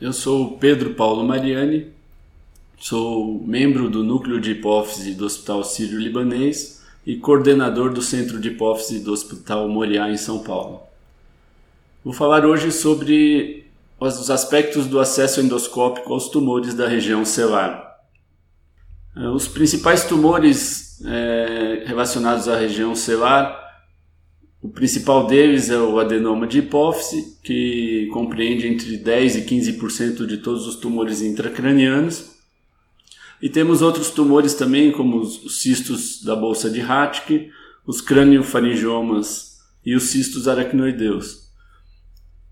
Eu 0.00 0.12
sou 0.12 0.58
Pedro 0.58 0.94
Paulo 0.94 1.24
Mariani, 1.24 1.96
Sou 2.78 3.42
membro 3.44 3.88
do 3.88 4.04
Núcleo 4.04 4.40
de 4.40 4.52
Hipófise 4.52 5.14
do 5.14 5.24
Hospital 5.24 5.64
Sírio-Libanês 5.64 6.82
e 7.06 7.16
coordenador 7.16 7.92
do 7.92 8.02
Centro 8.02 8.38
de 8.38 8.48
Hipófise 8.48 9.00
do 9.00 9.12
Hospital 9.12 9.66
Moriá, 9.68 10.10
em 10.10 10.16
São 10.16 10.40
Paulo. 10.40 10.82
Vou 12.04 12.12
falar 12.12 12.44
hoje 12.44 12.70
sobre 12.70 13.66
os 13.98 14.30
aspectos 14.30 14.86
do 14.86 15.00
acesso 15.00 15.40
endoscópico 15.40 16.12
aos 16.12 16.28
tumores 16.28 16.74
da 16.74 16.86
região 16.86 17.24
celular. 17.24 17.96
É, 19.16 19.26
os 19.28 19.48
principais 19.48 20.04
tumores 20.04 21.02
é, 21.04 21.84
relacionados 21.86 22.46
à 22.46 22.56
região 22.58 22.94
celular, 22.94 23.65
o 24.62 24.68
principal 24.68 25.26
deles 25.26 25.70
é 25.70 25.78
o 25.78 25.98
adenoma 25.98 26.46
de 26.46 26.58
hipófise, 26.58 27.38
que 27.42 28.08
compreende 28.12 28.66
entre 28.66 28.96
10 28.96 29.36
e 29.36 29.42
15% 29.42 30.26
de 30.26 30.38
todos 30.38 30.66
os 30.66 30.76
tumores 30.76 31.22
intracranianos. 31.22 32.36
E 33.40 33.48
temos 33.48 33.82
outros 33.82 34.10
tumores 34.10 34.54
também, 34.54 34.90
como 34.90 35.20
os 35.20 35.60
cistos 35.60 36.22
da 36.22 36.34
bolsa 36.34 36.70
de 36.70 36.80
Hatke, 36.80 37.50
os 37.86 38.00
craniofaringiomas 38.00 39.58
e 39.84 39.94
os 39.94 40.04
cistos 40.04 40.48
aracnoideus. 40.48 41.46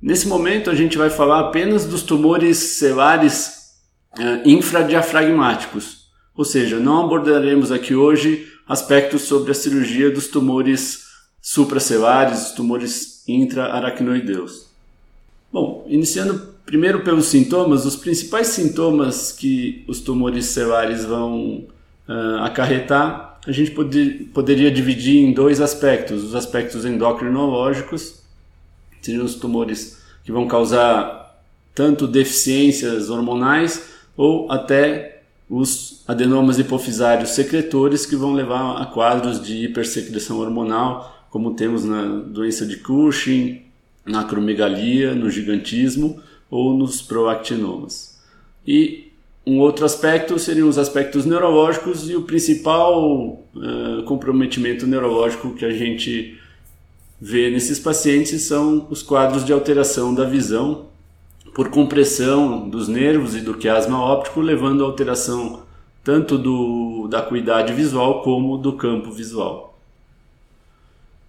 Nesse 0.01 0.29
momento 0.29 0.71
a 0.71 0.75
gente 0.75 0.99
vai 0.99 1.09
falar 1.09 1.41
apenas 1.41 1.87
dos 1.87 2.03
tumores 2.03 2.59
celares 2.59 3.73
uh, 4.19 4.49
infradiafragmáticos, 4.49 6.05
ou 6.37 6.45
seja, 6.45 6.79
não 6.79 7.07
abordaremos 7.07 7.73
aqui 7.73 7.95
hoje 7.95 8.47
aspectos 8.69 9.23
sobre 9.23 9.51
a 9.51 9.55
cirurgia 9.55 10.11
dos 10.11 10.29
tumores 10.29 11.04
supracelares, 11.45 12.53
tumores 12.53 13.23
intraaracnoideus. 13.29 14.67
Bom, 15.53 15.85
iniciando 15.87 16.55
Primeiro, 16.65 17.05
pelos 17.05 17.27
sintomas, 17.27 17.85
os 17.85 17.95
principais 17.95 18.49
sintomas 18.49 19.31
que 19.31 19.85
os 19.87 20.01
tumores 20.01 20.47
celares 20.47 21.05
vão 21.05 21.67
uh, 22.09 22.39
acarretar, 22.41 23.39
a 23.47 23.53
gente 23.53 23.73
pode, 23.73 24.31
poderia 24.33 24.71
dividir 24.71 25.23
em 25.23 25.35
dois 25.35 25.61
aspectos: 25.61 26.25
os 26.25 26.35
aspectos 26.35 26.87
endocrinológicos, 26.87 28.23
seriam 29.03 29.27
os 29.27 29.35
tumores 29.35 29.99
que 30.25 30.33
vão 30.33 30.49
causar 30.49 31.39
tanto 31.75 32.07
deficiências 32.07 33.11
hormonais 33.11 33.91
ou 34.17 34.51
até 34.51 35.23
os 35.51 36.03
adenomas 36.09 36.59
hipofisários 36.59 37.31
secretores 37.31 38.07
que 38.07 38.17
vão 38.17 38.33
levar 38.33 38.81
a 38.81 38.87
quadros 38.87 39.43
de 39.43 39.65
hipersecreção 39.65 40.39
hormonal, 40.39 41.14
como 41.35 41.55
temos 41.55 41.85
na 41.85 42.05
doença 42.05 42.65
de 42.65 42.77
Cushing, 42.77 43.63
na 44.07 44.21
acromegalia, 44.21 45.17
no 45.17 45.29
gigantismo 45.29 46.21
ou 46.49 46.79
nos 46.79 47.03
proactinomas. 47.03 48.23
E 48.65 49.11
um 49.45 49.59
outro 49.59 49.85
aspecto 49.85 50.39
seriam 50.39 50.69
os 50.69 50.79
aspectos 50.79 51.27
neurológicos 51.27 52.09
e 52.09 52.15
o 52.15 52.23
principal 52.23 53.43
uh, 53.53 54.05
comprometimento 54.05 54.87
neurológico 54.87 55.55
que 55.55 55.65
a 55.65 55.73
gente 55.73 56.39
vê 57.21 57.51
nesses 57.51 57.81
pacientes 57.81 58.43
são 58.43 58.87
os 58.89 59.03
quadros 59.03 59.45
de 59.45 59.53
alteração 59.53 60.15
da 60.15 60.25
visão 60.25 60.87
por 61.53 61.69
compressão 61.69 62.69
dos 62.69 62.87
nervos 62.87 63.35
e 63.35 63.41
do 63.41 63.55
quiasma 63.55 64.01
óptico, 64.01 64.41
levando 64.41 64.85
a 64.85 64.87
alteração 64.87 65.65
tanto 66.05 66.39
do, 66.39 67.09
da 67.09 67.19
acuidade 67.19 67.73
visual 67.73 68.23
como 68.23 68.57
do 68.57 68.75
campo 68.75 69.11
visual. 69.11 69.74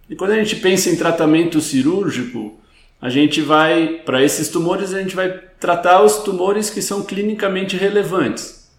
E 0.08 0.14
quando 0.14 0.32
a 0.32 0.36
gente 0.36 0.56
pensa 0.56 0.90
em 0.90 0.96
tratamento 0.96 1.60
cirúrgico, 1.60 2.58
a 3.00 3.08
gente 3.08 3.40
vai, 3.42 4.00
para 4.04 4.22
esses 4.22 4.48
tumores, 4.48 4.94
a 4.94 5.00
gente 5.00 5.14
vai 5.14 5.28
tratar 5.60 6.02
os 6.02 6.18
tumores 6.18 6.70
que 6.70 6.80
são 6.80 7.02
clinicamente 7.02 7.76
relevantes, 7.76 8.70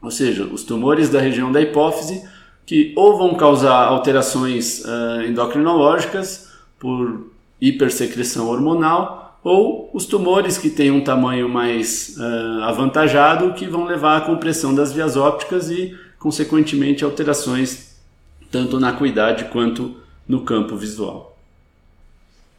ou 0.00 0.10
seja, 0.10 0.44
os 0.44 0.64
tumores 0.64 1.08
da 1.08 1.20
região 1.20 1.52
da 1.52 1.60
hipófise 1.60 2.22
que 2.64 2.92
ou 2.96 3.18
vão 3.18 3.34
causar 3.34 3.86
alterações 3.86 4.84
uh, 4.84 5.22
endocrinológicas 5.28 6.48
por 6.78 7.30
hipersecreção 7.60 8.48
hormonal, 8.48 9.38
ou 9.42 9.90
os 9.92 10.06
tumores 10.06 10.56
que 10.56 10.70
têm 10.70 10.90
um 10.90 11.02
tamanho 11.02 11.48
mais 11.48 12.16
uh, 12.16 12.62
avantajado 12.62 13.54
que 13.54 13.66
vão 13.66 13.84
levar 13.84 14.16
à 14.16 14.20
compressão 14.20 14.74
das 14.74 14.92
vias 14.92 15.16
ópticas 15.16 15.70
e, 15.70 15.96
consequentemente, 16.18 17.04
alterações 17.04 17.96
tanto 18.50 18.78
na 18.78 18.90
acuidade 18.90 19.46
quanto 19.46 19.96
no 20.26 20.42
campo 20.42 20.76
visual. 20.76 21.36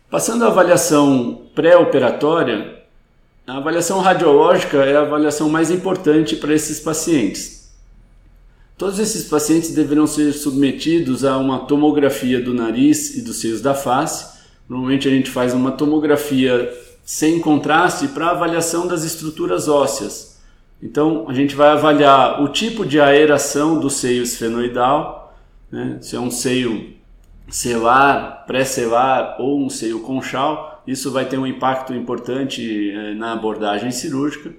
Passando 0.09 0.46
à 0.46 0.47
avaliação 0.47 1.41
pré-operatória, 1.56 2.84
a 3.46 3.57
avaliação 3.57 4.00
radiológica 4.00 4.78
é 4.78 4.96
a 4.96 5.01
avaliação 5.01 5.50
mais 5.50 5.72
importante 5.72 6.35
para 6.35 6.53
esses 6.53 6.79
pacientes. 6.79 7.74
Todos 8.78 9.00
esses 9.00 9.25
pacientes 9.25 9.74
deverão 9.74 10.07
ser 10.07 10.34
submetidos 10.34 11.25
a 11.25 11.38
uma 11.38 11.59
tomografia 11.59 12.40
do 12.41 12.53
nariz 12.53 13.18
e 13.18 13.22
dos 13.22 13.38
seios 13.38 13.62
da 13.62 13.74
face. 13.74 14.40
Normalmente 14.68 15.07
a 15.07 15.12
gente 15.12 15.30
faz 15.30 15.53
uma 15.53 15.72
tomografia 15.72 16.72
sem 17.03 17.40
contraste 17.40 18.07
para 18.07 18.31
avaliação 18.31 18.88
das 18.88 19.03
estruturas 19.03 19.68
ósseas. 19.68 20.40
Então 20.81 21.25
a 21.28 21.34
gente 21.34 21.56
vai 21.56 21.69
avaliar 21.69 22.41
o 22.41 22.50
tipo 22.50 22.85
de 22.85 23.00
aeração 23.00 23.80
do 23.80 23.90
seio 23.90 24.24
esfenoidal, 24.24 25.35
né? 25.72 25.97
se 26.01 26.16
é 26.16 26.19
um 26.19 26.31
seio 26.31 26.93
selar, 27.50 28.46
pré-selar 28.48 29.36
ou 29.40 29.64
um 29.64 29.70
seio 29.70 30.00
conchal, 30.02 30.84
isso 30.88 31.12
vai 31.12 31.26
ter 31.26 31.38
um 31.38 31.48
impacto 31.48 31.94
importante 31.94 32.92
eh, 32.92 33.14
na 33.14 33.34
abordagem 33.34 33.92
cirúrgica, 33.92 34.52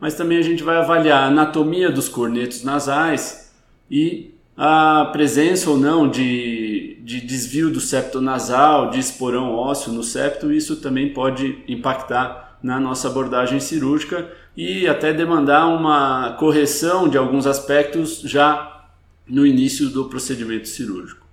mas 0.00 0.14
também 0.14 0.38
a 0.38 0.42
gente 0.42 0.62
vai 0.62 0.76
avaliar 0.76 1.24
a 1.24 1.26
anatomia 1.26 1.90
dos 1.90 2.08
cornetos 2.08 2.62
nasais 2.62 3.52
e 3.90 4.34
a 4.56 5.08
presença 5.12 5.70
ou 5.70 5.76
não 5.76 6.08
de, 6.08 6.98
de 7.04 7.20
desvio 7.20 7.70
do 7.70 7.80
septo 7.80 8.20
nasal, 8.20 8.90
de 8.90 8.98
esporão 8.98 9.54
ósseo 9.54 9.92
no 9.92 10.02
septo, 10.02 10.52
isso 10.52 10.76
também 10.76 11.12
pode 11.12 11.62
impactar 11.68 12.58
na 12.60 12.80
nossa 12.80 13.06
abordagem 13.06 13.60
cirúrgica 13.60 14.28
e 14.56 14.88
até 14.88 15.12
demandar 15.12 15.68
uma 15.68 16.32
correção 16.40 17.08
de 17.08 17.16
alguns 17.16 17.46
aspectos 17.46 18.20
já 18.22 18.86
no 19.28 19.46
início 19.46 19.88
do 19.90 20.06
procedimento 20.06 20.66
cirúrgico. 20.66 21.27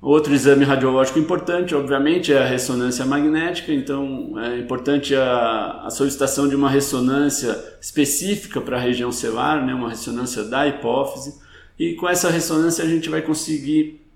Outro 0.00 0.34
exame 0.34 0.64
radiológico 0.64 1.18
importante, 1.18 1.74
obviamente, 1.74 2.32
é 2.32 2.38
a 2.38 2.46
ressonância 2.46 3.04
magnética, 3.06 3.72
então 3.72 4.38
é 4.38 4.58
importante 4.58 5.14
a, 5.14 5.84
a 5.84 5.90
solicitação 5.90 6.46
de 6.46 6.54
uma 6.54 6.68
ressonância 6.68 7.58
específica 7.80 8.60
para 8.60 8.76
a 8.76 8.80
região 8.80 9.10
celular, 9.10 9.64
né, 9.64 9.72
uma 9.74 9.88
ressonância 9.88 10.44
da 10.44 10.66
hipófise, 10.66 11.40
e 11.78 11.94
com 11.94 12.08
essa 12.08 12.30
ressonância 12.30 12.84
a 12.84 12.88
gente 12.88 13.08
vai 13.08 13.22
conseguir 13.22 14.06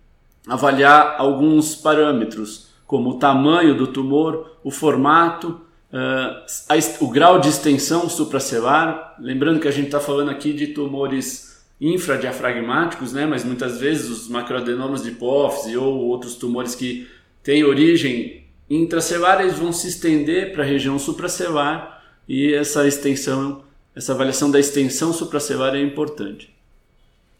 avaliar 0.47 1.17
alguns 1.19 1.75
parâmetros, 1.75 2.69
como 2.87 3.11
o 3.11 3.19
tamanho 3.19 3.77
do 3.77 3.87
tumor, 3.87 4.59
o 4.63 4.71
formato, 4.71 5.61
uh, 5.93 6.45
a, 6.69 7.05
o 7.05 7.09
grau 7.09 7.39
de 7.39 7.49
extensão 7.49 8.09
supracelular. 8.09 9.17
Lembrando 9.19 9.61
que 9.61 9.69
a 9.69 9.73
gente 9.73 9.87
está 9.87 10.01
falando 10.01 10.31
aqui 10.31 10.53
de 10.53 10.69
tumores 10.69 11.50
infradiafragmáticos, 11.81 13.13
né? 13.13 13.25
mas 13.25 13.45
muitas 13.45 13.79
vezes 13.79 14.11
os 14.11 14.29
macroadenomas 14.29 15.03
de 15.03 15.11
hipófise 15.11 15.77
ou 15.77 16.07
outros 16.07 16.35
tumores 16.35 16.75
que 16.75 17.09
têm 17.43 17.65
origem 17.65 18.45
intracelular 18.69 19.41
eles 19.41 19.59
vão 19.59 19.73
se 19.73 19.89
estender 19.89 20.53
para 20.53 20.63
a 20.63 20.67
região 20.67 20.99
supracelular 20.99 22.03
e 22.29 22.53
essa 22.53 22.87
extensão, 22.87 23.65
essa 23.97 24.13
avaliação 24.13 24.51
da 24.51 24.61
extensão 24.61 25.13
supracelular 25.13 25.75
é 25.75 25.83
importante. 25.83 26.55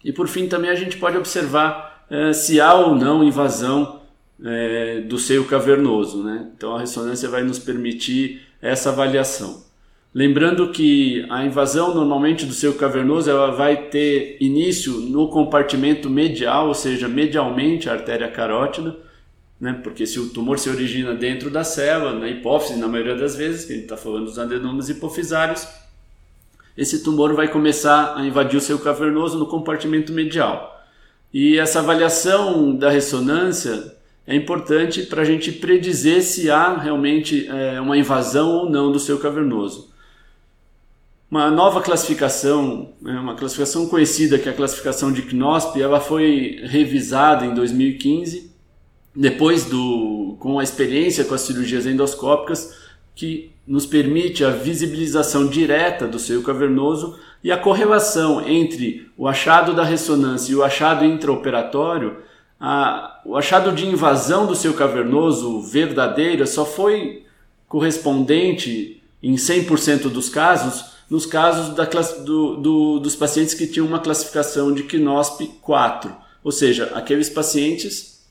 E 0.03 0.13
por 0.13 0.27
fim 0.27 0.49
também 0.49 0.71
a 0.71 0.75
gente 0.75 0.97
pode 0.97 1.17
observar 1.17 2.07
eh, 2.11 2.33
se 2.33 2.61
há 2.61 2.75
ou 2.75 2.97
não 2.97 3.23
invasão 3.23 4.01
eh, 4.43 5.03
do 5.03 5.19
seio 5.19 5.45
cavernoso, 5.45 6.25
né? 6.25 6.51
Então 6.57 6.75
a 6.75 6.81
ressonância 6.81 7.29
vai 7.29 7.45
nos 7.45 7.59
permitir 7.59 8.43
essa 8.61 8.89
avaliação. 8.89 9.63
Lembrando 10.13 10.73
que 10.73 11.25
a 11.31 11.45
invasão 11.45 11.95
normalmente 11.95 12.45
do 12.45 12.53
seio 12.53 12.75
cavernoso 12.75 13.31
ela 13.31 13.53
vai 13.53 13.89
ter 13.89 14.37
início 14.41 14.93
no 14.93 15.29
compartimento 15.29 16.11
medial, 16.11 16.67
ou 16.67 16.75
seja, 16.75 17.07
medialmente 17.07 17.89
a 17.89 17.93
artéria 17.93 18.29
carótida, 18.29 18.97
né? 19.61 19.79
porque 19.85 20.05
se 20.07 20.19
o 20.19 20.31
tumor 20.31 20.59
se 20.59 20.69
origina 20.69 21.15
dentro 21.15 21.49
da 21.49 21.63
célula, 21.63 22.19
na 22.19 22.29
hipófise, 22.29 22.77
na 22.77 22.89
maioria 22.89 23.15
das 23.15 23.37
vezes, 23.37 23.65
que 23.65 23.73
a 23.73 23.75
gente 23.77 23.85
está 23.85 23.97
falando 23.97 24.25
dos 24.25 24.39
adenomas 24.39 24.89
hipofisários, 24.89 25.69
esse 26.77 27.05
tumor 27.05 27.33
vai 27.35 27.47
começar 27.47 28.17
a 28.17 28.27
invadir 28.27 28.57
o 28.57 28.61
seu 28.61 28.81
cavernoso 28.81 29.39
no 29.39 29.47
compartimento 29.47 30.13
medial. 30.13 30.85
E 31.33 31.57
essa 31.57 31.79
avaliação 31.79 32.75
da 32.75 32.91
ressonância 32.91 33.95
é 34.27 34.35
importante 34.35 35.03
para 35.03 35.23
a 35.23 35.25
gente 35.25 35.53
predizer 35.53 36.23
se 36.23 36.51
há 36.51 36.77
realmente 36.77 37.47
é, 37.49 37.81
uma 37.81 37.97
invasão 37.97 38.51
ou 38.51 38.71
não 38.71 38.91
do 38.91 38.99
seu 38.99 39.19
cavernoso. 39.19 39.90
Uma 41.31 41.49
nova 41.49 41.81
classificação, 41.81 42.89
né, 43.01 43.13
uma 43.13 43.37
classificação 43.37 43.87
conhecida 43.87 44.37
que 44.37 44.49
é 44.49 44.53
a 44.53 44.57
classificação 44.57 45.13
de 45.13 45.23
Knosp, 45.23 45.81
ela 45.81 46.01
foi 46.01 46.61
revisada 46.65 47.47
em 47.47 47.55
2015, 47.55 48.51
depois 49.15 49.65
do, 49.65 50.37
com 50.41 50.59
a 50.59 50.65
experiência 50.65 51.25
com 51.25 51.33
as 51.33 51.43
cirurgias 51.43 51.87
endoscópicas, 51.87 52.77
que 53.15 53.53
nos 53.65 53.87
permite 53.87 54.45
a 54.45 54.51
visibilização 54.51 55.47
direta 55.47 56.09
do 56.09 56.19
seio 56.19 56.43
cavernoso 56.43 57.17
e 57.45 57.53
a 57.53 57.57
correlação 57.57 58.45
entre 58.45 59.09
o 59.17 59.29
achado 59.29 59.73
da 59.73 59.85
ressonância 59.85 60.51
e 60.51 60.57
o 60.57 60.65
achado 60.65 61.05
intraoperatório, 61.05 62.17
a, 62.59 63.21
o 63.25 63.37
achado 63.37 63.71
de 63.71 63.87
invasão 63.87 64.47
do 64.49 64.57
seio 64.57 64.75
cavernoso 64.75 65.63
verdadeira 65.63 66.45
só 66.45 66.65
foi 66.65 67.23
correspondente 67.69 69.01
em 69.23 69.37
100% 69.37 70.09
dos 70.09 70.29
casos 70.29 70.90
nos 71.11 71.27
casos 71.27 71.75
da, 71.75 71.85
do, 71.85 72.57
do, 72.57 72.99
dos 73.01 73.17
pacientes 73.17 73.53
que 73.53 73.67
tinham 73.67 73.87
uma 73.87 73.99
classificação 73.99 74.73
de 74.73 74.85
KNOSP 74.85 75.49
4, 75.61 76.15
ou 76.45 76.53
seja, 76.53 76.93
aqueles 76.95 77.29
pacientes 77.29 78.25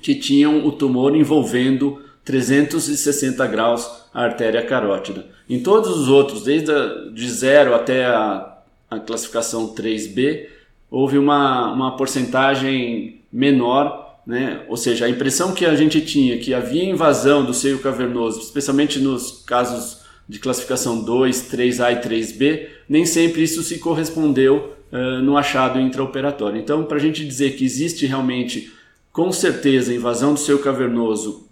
que 0.00 0.14
tinham 0.14 0.64
o 0.64 0.70
tumor 0.70 1.14
envolvendo 1.16 2.00
360 2.24 3.44
graus 3.48 3.90
a 4.14 4.22
artéria 4.22 4.64
carótida. 4.64 5.26
Em 5.48 5.60
todos 5.60 5.90
os 5.98 6.08
outros, 6.08 6.44
desde 6.44 6.70
a, 6.70 7.10
de 7.12 7.28
0 7.28 7.74
até 7.74 8.06
a, 8.06 8.58
a 8.88 9.00
classificação 9.00 9.74
3B, 9.74 10.46
houve 10.88 11.18
uma, 11.18 11.72
uma 11.72 11.96
porcentagem 11.96 13.22
menor, 13.32 14.20
né? 14.26 14.64
ou 14.68 14.76
seja, 14.76 15.06
a 15.06 15.10
impressão 15.10 15.52
que 15.52 15.66
a 15.66 15.74
gente 15.74 16.00
tinha 16.00 16.38
que 16.38 16.54
havia 16.54 16.84
invasão 16.84 17.44
do 17.44 17.52
seio 17.52 17.80
cavernoso, 17.80 18.40
especialmente 18.40 19.00
nos 19.00 19.42
casos 19.44 19.99
de 20.30 20.38
classificação 20.38 21.02
2, 21.02 21.50
3A 21.50 21.92
e 21.92 22.08
3B, 22.08 22.68
nem 22.88 23.04
sempre 23.04 23.42
isso 23.42 23.64
se 23.64 23.78
correspondeu 23.78 24.76
uh, 24.92 25.20
no 25.20 25.36
achado 25.36 25.80
intraoperatório. 25.80 26.60
Então, 26.60 26.84
para 26.84 26.98
a 26.98 27.00
gente 27.00 27.26
dizer 27.26 27.56
que 27.56 27.64
existe 27.64 28.06
realmente, 28.06 28.72
com 29.12 29.32
certeza, 29.32 29.92
invasão 29.92 30.32
do 30.32 30.38
seu 30.38 30.60
cavernoso 30.60 31.48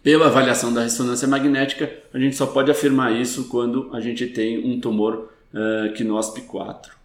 pela 0.00 0.26
avaliação 0.26 0.72
da 0.72 0.82
ressonância 0.82 1.26
magnética, 1.26 1.92
a 2.14 2.18
gente 2.20 2.36
só 2.36 2.46
pode 2.46 2.70
afirmar 2.70 3.20
isso 3.20 3.48
quando 3.48 3.90
a 3.92 4.00
gente 4.00 4.24
tem 4.28 4.64
um 4.64 4.78
tumor 4.78 5.28
uh, 5.52 5.92
KNOSP 5.92 6.42
4. 6.42 6.99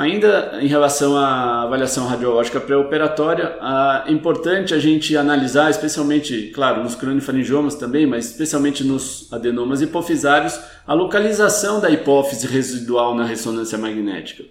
Ainda 0.00 0.58
em 0.62 0.66
relação 0.66 1.14
à 1.14 1.64
avaliação 1.64 2.06
radiológica 2.06 2.58
pré-operatória, 2.58 3.58
é 4.06 4.10
importante 4.10 4.72
a 4.72 4.78
gente 4.78 5.14
analisar, 5.14 5.68
especialmente, 5.68 6.50
claro, 6.54 6.82
nos 6.82 6.94
craniofaringiomas 6.94 7.74
também, 7.74 8.06
mas 8.06 8.30
especialmente 8.30 8.82
nos 8.82 9.30
adenomas 9.30 9.82
hipofisários, 9.82 10.58
a 10.86 10.94
localização 10.94 11.82
da 11.82 11.90
hipófise 11.90 12.46
residual 12.46 13.14
na 13.14 13.26
ressonância 13.26 13.76
magnética. 13.76 14.42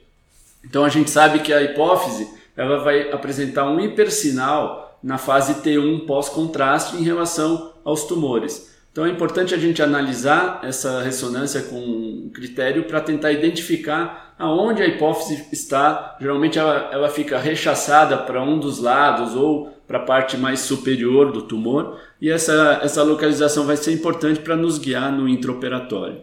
Então 0.64 0.86
a 0.86 0.90
gente 0.90 1.10
sabe 1.10 1.40
que 1.40 1.52
a 1.52 1.64
hipófise 1.64 2.28
ela 2.56 2.84
vai 2.84 3.12
apresentar 3.12 3.68
um 3.68 3.80
hipersinal 3.80 5.00
na 5.02 5.18
fase 5.18 5.64
T1 5.64 6.06
pós-contraste 6.06 6.96
em 6.96 7.02
relação 7.02 7.74
aos 7.84 8.04
tumores. 8.04 8.70
Então 8.92 9.06
é 9.06 9.10
importante 9.10 9.54
a 9.54 9.58
gente 9.58 9.82
analisar 9.82 10.62
essa 10.64 11.02
ressonância 11.02 11.62
com 11.62 12.30
critério 12.34 12.84
para 12.84 13.00
tentar 13.00 13.32
identificar 13.32 14.34
aonde 14.38 14.82
a 14.82 14.88
hipófise 14.88 15.48
está. 15.52 16.18
Geralmente 16.20 16.58
ela, 16.58 16.90
ela 16.92 17.10
fica 17.10 17.38
rechaçada 17.38 18.18
para 18.18 18.44
um 18.44 18.60
dos 18.60 18.80
lados 18.80 19.36
ou 19.36 19.68
para 19.88 20.00
a 20.00 20.04
parte 20.04 20.38
mais 20.38 20.62
superior 20.62 21.32
do 21.32 21.44
tumor 21.44 22.00
e 22.22 22.30
essa, 22.30 22.80
essa 22.84 23.04
localização 23.04 23.66
vai 23.66 23.78
ser 23.78 23.92
importante 23.92 24.40
para 24.40 24.56
nos 24.56 24.78
guiar 24.78 25.12
no 25.12 25.28
intraoperatório. 25.28 26.22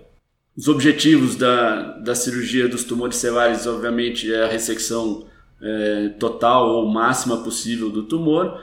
Os 0.57 0.69
objetivos 0.69 1.37
da, 1.37 1.99
da 1.99 2.15
cirurgia 2.15 2.69
dos 2.69 2.85
tumores 2.85 3.17
celares, 3.17 3.67
obviamente, 3.67 4.33
é 4.33 4.45
a 4.45 4.49
ressecção 4.49 5.27
é, 5.61 6.09
total 6.19 6.69
ou 6.69 6.87
máxima 6.87 7.43
possível 7.43 7.91
do 7.91 8.05
tumor, 8.05 8.59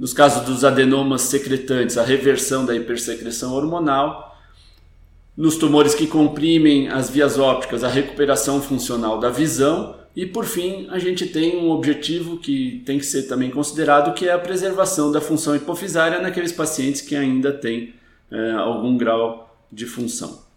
nos 0.00 0.14
casos 0.14 0.46
dos 0.46 0.64
adenomas 0.64 1.20
secretantes, 1.20 1.98
a 1.98 2.02
reversão 2.02 2.64
da 2.64 2.74
hipersecreção 2.74 3.52
hormonal. 3.52 4.34
Nos 5.36 5.58
tumores 5.58 5.94
que 5.94 6.06
comprimem 6.06 6.88
as 6.88 7.10
vias 7.10 7.38
ópticas, 7.38 7.84
a 7.84 7.88
recuperação 7.88 8.62
funcional 8.62 9.20
da 9.20 9.28
visão. 9.28 9.94
E 10.16 10.24
por 10.24 10.46
fim, 10.46 10.88
a 10.88 10.98
gente 10.98 11.26
tem 11.26 11.58
um 11.58 11.70
objetivo 11.70 12.38
que 12.38 12.82
tem 12.86 12.98
que 12.98 13.04
ser 13.04 13.24
também 13.24 13.50
considerado, 13.50 14.14
que 14.14 14.26
é 14.26 14.32
a 14.32 14.38
preservação 14.38 15.12
da 15.12 15.20
função 15.20 15.54
hipofisária 15.54 16.18
naqueles 16.22 16.50
pacientes 16.50 17.02
que 17.02 17.14
ainda 17.14 17.52
têm 17.52 17.94
é, 18.30 18.52
algum 18.52 18.96
grau 18.96 19.54
de 19.70 19.84
função. 19.84 20.49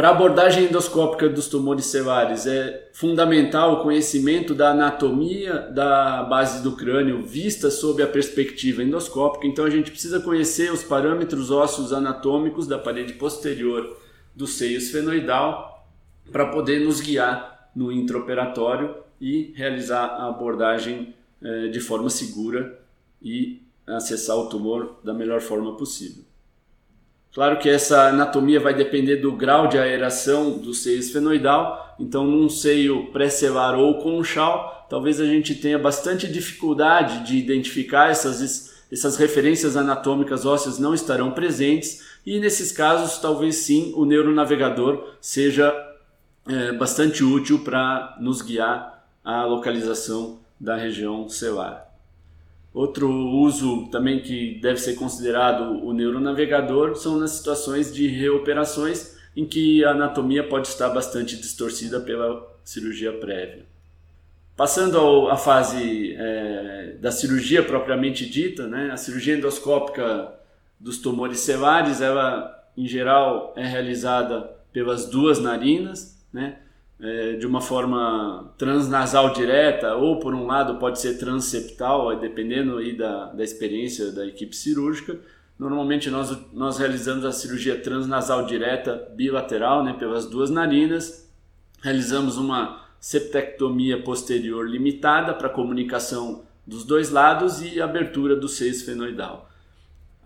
Para 0.00 0.08
a 0.08 0.12
abordagem 0.12 0.64
endoscópica 0.64 1.28
dos 1.28 1.46
tumores 1.46 1.84
celares 1.84 2.46
é 2.46 2.88
fundamental 2.90 3.74
o 3.74 3.82
conhecimento 3.82 4.54
da 4.54 4.70
anatomia 4.70 5.58
da 5.74 6.22
base 6.22 6.62
do 6.62 6.74
crânio 6.74 7.22
vista 7.22 7.70
sob 7.70 8.02
a 8.02 8.06
perspectiva 8.06 8.82
endoscópica. 8.82 9.46
Então 9.46 9.62
a 9.62 9.68
gente 9.68 9.90
precisa 9.90 10.18
conhecer 10.18 10.72
os 10.72 10.82
parâmetros 10.82 11.50
ósseos 11.50 11.92
anatômicos 11.92 12.66
da 12.66 12.78
parede 12.78 13.12
posterior 13.12 13.94
do 14.34 14.46
seio 14.46 14.78
esfenoidal 14.78 15.86
para 16.32 16.46
poder 16.46 16.80
nos 16.80 17.02
guiar 17.02 17.70
no 17.76 17.92
intraoperatório 17.92 18.94
e 19.20 19.52
realizar 19.54 20.06
a 20.06 20.28
abordagem 20.28 21.14
eh, 21.42 21.68
de 21.68 21.78
forma 21.78 22.08
segura 22.08 22.80
e 23.20 23.60
acessar 23.86 24.38
o 24.38 24.48
tumor 24.48 24.98
da 25.04 25.12
melhor 25.12 25.42
forma 25.42 25.76
possível. 25.76 26.29
Claro 27.32 27.58
que 27.58 27.68
essa 27.68 28.08
anatomia 28.08 28.58
vai 28.58 28.74
depender 28.74 29.16
do 29.16 29.32
grau 29.32 29.68
de 29.68 29.78
aeração 29.78 30.58
do 30.58 30.74
seio 30.74 30.98
esfenoidal, 30.98 31.94
então 31.98 32.24
num 32.26 32.48
seio 32.48 33.06
pré-celular 33.12 33.76
ou 33.76 33.98
conchal, 33.98 34.86
talvez 34.90 35.20
a 35.20 35.24
gente 35.24 35.54
tenha 35.54 35.78
bastante 35.78 36.26
dificuldade 36.26 37.24
de 37.24 37.38
identificar 37.38 38.10
essas, 38.10 38.72
essas 38.90 39.16
referências 39.16 39.76
anatômicas 39.76 40.44
ósseas 40.44 40.80
não 40.80 40.92
estarão 40.92 41.30
presentes 41.30 42.02
e 42.26 42.40
nesses 42.40 42.72
casos 42.72 43.18
talvez 43.18 43.56
sim 43.56 43.92
o 43.94 44.04
neuronavegador 44.04 45.14
seja 45.20 45.72
é, 46.48 46.72
bastante 46.72 47.22
útil 47.22 47.60
para 47.60 48.16
nos 48.20 48.42
guiar 48.42 49.04
à 49.24 49.44
localização 49.44 50.40
da 50.58 50.74
região 50.74 51.28
celular. 51.28 51.89
Outro 52.72 53.10
uso 53.10 53.88
também 53.90 54.20
que 54.20 54.60
deve 54.60 54.78
ser 54.78 54.94
considerado 54.94 55.84
o 55.84 55.92
neuronavegador 55.92 56.94
são 56.94 57.18
nas 57.18 57.32
situações 57.32 57.92
de 57.92 58.06
reoperações 58.06 59.18
em 59.36 59.44
que 59.44 59.84
a 59.84 59.90
anatomia 59.90 60.46
pode 60.46 60.68
estar 60.68 60.88
bastante 60.88 61.36
distorcida 61.36 62.00
pela 62.00 62.48
cirurgia 62.64 63.12
prévia. 63.12 63.64
Passando 64.56 65.28
à 65.28 65.36
fase 65.36 66.14
é, 66.16 66.96
da 67.00 67.10
cirurgia 67.10 67.62
propriamente 67.62 68.28
dita, 68.28 68.66
né, 68.66 68.90
a 68.92 68.96
cirurgia 68.96 69.34
endoscópica 69.36 70.32
dos 70.78 70.98
tumores 70.98 71.40
celares, 71.40 72.00
ela 72.00 72.56
em 72.76 72.86
geral 72.86 73.52
é 73.56 73.66
realizada 73.66 74.50
pelas 74.72 75.06
duas 75.06 75.38
narinas, 75.38 76.22
né, 76.32 76.58
é, 77.02 77.32
de 77.32 77.46
uma 77.46 77.60
forma 77.60 78.52
transnasal 78.58 79.32
direta 79.32 79.94
ou 79.94 80.18
por 80.18 80.34
um 80.34 80.46
lado 80.46 80.78
pode 80.78 81.00
ser 81.00 81.18
transeptal, 81.18 82.14
dependendo 82.18 82.78
aí 82.78 82.96
da, 82.96 83.26
da 83.26 83.42
experiência 83.42 84.12
da 84.12 84.26
equipe 84.26 84.54
cirúrgica. 84.54 85.18
Normalmente 85.58 86.10
nós, 86.10 86.36
nós 86.52 86.78
realizamos 86.78 87.24
a 87.24 87.32
cirurgia 87.32 87.80
transnasal 87.80 88.46
direta 88.46 89.08
bilateral, 89.14 89.84
né, 89.84 89.94
pelas 89.94 90.26
duas 90.26 90.50
narinas. 90.50 91.28
Realizamos 91.82 92.36
uma 92.36 92.84
septectomia 92.98 94.02
posterior 94.02 94.68
limitada 94.68 95.32
para 95.32 95.48
comunicação 95.48 96.42
dos 96.66 96.84
dois 96.84 97.10
lados 97.10 97.62
e 97.62 97.80
abertura 97.80 98.36
do 98.36 98.48
seio 98.48 98.70
esfenoidal. 98.70 99.48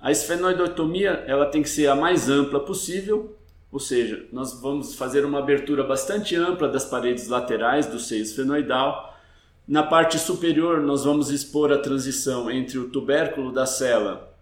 A 0.00 0.10
esfenoidotomia 0.10 1.24
ela 1.26 1.46
tem 1.46 1.62
que 1.62 1.68
ser 1.68 1.86
a 1.86 1.96
mais 1.96 2.28
ampla 2.28 2.60
possível, 2.60 3.36
ou 3.74 3.80
seja, 3.80 4.24
nós 4.32 4.60
vamos 4.60 4.94
fazer 4.94 5.24
uma 5.24 5.40
abertura 5.40 5.82
bastante 5.82 6.36
ampla 6.36 6.68
das 6.68 6.84
paredes 6.84 7.26
laterais 7.26 7.86
do 7.86 7.98
seio 7.98 8.22
esfenoidal. 8.22 9.18
Na 9.66 9.82
parte 9.82 10.16
superior, 10.16 10.80
nós 10.80 11.02
vamos 11.02 11.28
expor 11.28 11.72
a 11.72 11.78
transição 11.78 12.48
entre 12.48 12.78
o 12.78 12.88
tubérculo 12.88 13.50
da 13.50 13.66
célula 13.66 14.32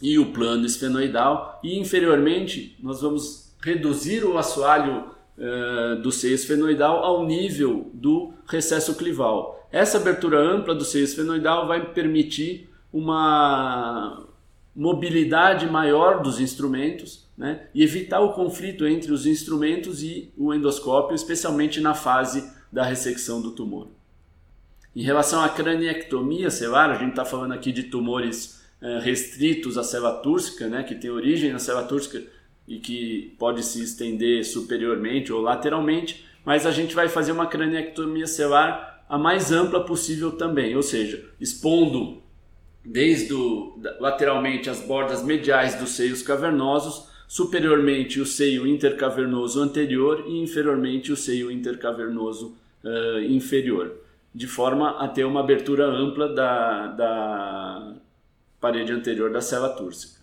e 0.00 0.20
o 0.20 0.26
plano 0.26 0.64
esfenoidal, 0.64 1.58
e 1.64 1.76
inferiormente, 1.80 2.76
nós 2.80 3.00
vamos 3.00 3.52
reduzir 3.60 4.24
o 4.24 4.38
assoalho 4.38 5.06
uh, 5.36 6.00
do 6.00 6.12
seio 6.12 6.36
esfenoidal 6.36 7.02
ao 7.04 7.26
nível 7.26 7.90
do 7.92 8.34
recesso 8.46 8.94
clival. 8.94 9.66
Essa 9.72 9.98
abertura 9.98 10.38
ampla 10.38 10.76
do 10.76 10.84
seio 10.84 11.02
esfenoidal 11.02 11.66
vai 11.66 11.92
permitir 11.92 12.70
uma 12.92 14.25
mobilidade 14.76 15.66
maior 15.66 16.22
dos 16.22 16.38
instrumentos 16.38 17.26
né, 17.36 17.62
e 17.74 17.82
evitar 17.82 18.20
o 18.20 18.34
conflito 18.34 18.86
entre 18.86 19.10
os 19.10 19.26
instrumentos 19.26 20.02
e 20.02 20.30
o 20.36 20.52
endoscópio, 20.52 21.14
especialmente 21.14 21.80
na 21.80 21.94
fase 21.94 22.52
da 22.70 22.84
ressecção 22.84 23.40
do 23.40 23.52
tumor. 23.52 23.88
Em 24.94 25.02
relação 25.02 25.42
à 25.42 25.48
craniectomia 25.48 26.50
celular, 26.50 26.90
a 26.90 26.98
gente 26.98 27.10
está 27.10 27.24
falando 27.24 27.52
aqui 27.52 27.72
de 27.72 27.84
tumores 27.84 28.62
é, 28.80 28.98
restritos 28.98 29.78
à 29.78 29.82
célula 29.82 30.12
túrcica, 30.18 30.68
né, 30.68 30.82
que 30.82 30.94
tem 30.94 31.10
origem 31.10 31.52
na 31.52 31.58
célula 31.58 31.86
túrcica 31.86 32.22
e 32.68 32.78
que 32.78 33.34
pode 33.38 33.62
se 33.62 33.82
estender 33.82 34.44
superiormente 34.44 35.32
ou 35.32 35.40
lateralmente, 35.40 36.26
mas 36.44 36.66
a 36.66 36.70
gente 36.70 36.94
vai 36.94 37.08
fazer 37.08 37.32
uma 37.32 37.46
craniectomia 37.46 38.26
celular 38.26 39.04
a 39.08 39.16
mais 39.16 39.52
ampla 39.52 39.84
possível 39.84 40.32
também, 40.32 40.76
ou 40.76 40.82
seja, 40.82 41.24
expondo 41.40 42.22
desde 42.86 43.34
o, 43.34 43.78
lateralmente 43.98 44.70
as 44.70 44.80
bordas 44.80 45.22
mediais 45.22 45.74
dos 45.74 45.90
seios 45.90 46.22
cavernosos, 46.22 47.08
superiormente 47.26 48.20
o 48.20 48.26
seio 48.26 48.66
intercavernoso 48.66 49.60
anterior 49.60 50.24
e 50.28 50.38
inferiormente 50.38 51.10
o 51.10 51.16
seio 51.16 51.50
intercavernoso 51.50 52.56
uh, 52.84 53.20
inferior, 53.20 53.92
de 54.32 54.46
forma 54.46 55.00
a 55.00 55.08
ter 55.08 55.24
uma 55.24 55.40
abertura 55.40 55.86
ampla 55.86 56.32
da, 56.32 56.86
da 56.86 57.94
parede 58.60 58.92
anterior 58.92 59.30
da 59.32 59.40
célula 59.40 59.70
túrcica. 59.70 60.20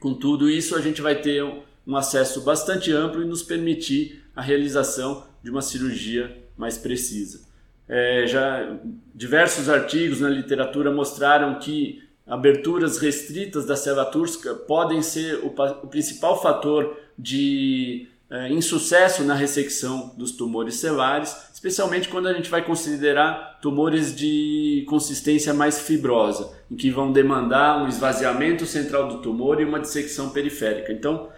Com 0.00 0.14
tudo 0.14 0.48
isso, 0.48 0.76
a 0.76 0.80
gente 0.80 1.02
vai 1.02 1.16
ter 1.16 1.44
um 1.86 1.96
acesso 1.96 2.42
bastante 2.42 2.92
amplo 2.92 3.22
e 3.22 3.26
nos 3.26 3.42
permitir 3.42 4.22
a 4.36 4.40
realização 4.40 5.26
de 5.42 5.50
uma 5.50 5.62
cirurgia 5.62 6.36
mais 6.56 6.78
precisa. 6.78 7.51
É, 7.88 8.26
já 8.26 8.76
diversos 9.14 9.68
artigos 9.68 10.20
na 10.20 10.28
literatura 10.28 10.90
mostraram 10.90 11.58
que 11.58 12.02
aberturas 12.26 12.98
restritas 12.98 13.66
da 13.66 13.76
célula 13.76 14.04
túrcica 14.04 14.54
podem 14.54 15.02
ser 15.02 15.40
o, 15.44 15.48
o 15.82 15.86
principal 15.88 16.40
fator 16.40 16.96
de 17.18 18.08
é, 18.30 18.50
insucesso 18.50 19.22
na 19.24 19.34
ressecção 19.34 20.14
dos 20.16 20.32
tumores 20.32 20.76
celares, 20.76 21.36
especialmente 21.52 22.08
quando 22.08 22.28
a 22.28 22.32
gente 22.32 22.48
vai 22.48 22.64
considerar 22.64 23.58
tumores 23.60 24.16
de 24.16 24.86
consistência 24.88 25.52
mais 25.52 25.80
fibrosa, 25.80 26.50
em 26.70 26.74
que 26.74 26.90
vão 26.90 27.12
demandar 27.12 27.82
um 27.82 27.88
esvaziamento 27.88 28.64
central 28.64 29.08
do 29.08 29.18
tumor 29.18 29.60
e 29.60 29.64
uma 29.64 29.78
dissecção 29.78 30.30
periférica. 30.30 30.92
Então, 30.92 31.28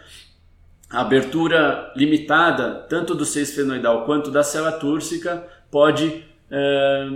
a 0.89 1.01
abertura 1.01 1.93
limitada, 1.97 2.87
tanto 2.89 3.15
do 3.15 3.25
seio 3.25 3.43
esfenoidal 3.43 4.05
quanto 4.05 4.31
da 4.31 4.45
célula 4.45 4.73
túrcica, 4.73 5.45
pode 5.73 6.25
é, 6.57 7.09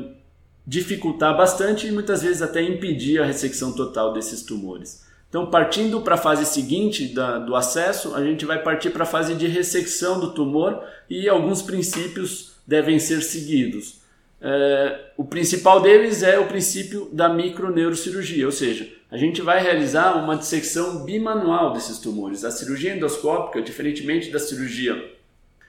dificultar 0.66 1.36
bastante 1.36 1.86
e 1.86 1.92
muitas 1.92 2.22
vezes 2.22 2.42
até 2.42 2.60
impedir 2.60 3.22
a 3.22 3.24
ressecção 3.24 3.72
total 3.72 4.12
desses 4.12 4.42
tumores. 4.42 5.06
Então, 5.28 5.46
partindo 5.46 6.00
para 6.00 6.14
a 6.14 6.18
fase 6.18 6.44
seguinte 6.44 7.06
da, 7.06 7.38
do 7.38 7.54
acesso, 7.54 8.14
a 8.14 8.24
gente 8.24 8.44
vai 8.44 8.62
partir 8.62 8.90
para 8.90 9.04
a 9.04 9.06
fase 9.06 9.34
de 9.34 9.46
ressecção 9.46 10.18
do 10.18 10.32
tumor 10.32 10.82
e 11.08 11.28
alguns 11.28 11.62
princípios 11.62 12.54
devem 12.66 12.98
ser 12.98 13.22
seguidos. 13.22 13.98
É, 14.40 15.10
o 15.16 15.24
principal 15.24 15.80
deles 15.80 16.22
é 16.22 16.38
o 16.38 16.46
princípio 16.46 17.08
da 17.12 17.28
microneurocirurgia, 17.28 18.46
ou 18.46 18.52
seja, 18.52 18.88
a 19.10 19.16
gente 19.16 19.42
vai 19.42 19.62
realizar 19.62 20.16
uma 20.16 20.36
dissecção 20.36 21.04
bimanual 21.04 21.72
desses 21.72 21.98
tumores. 21.98 22.44
A 22.44 22.50
cirurgia 22.50 22.94
endoscópica, 22.94 23.62
diferentemente 23.62 24.30
da 24.30 24.38
cirurgia 24.38 25.12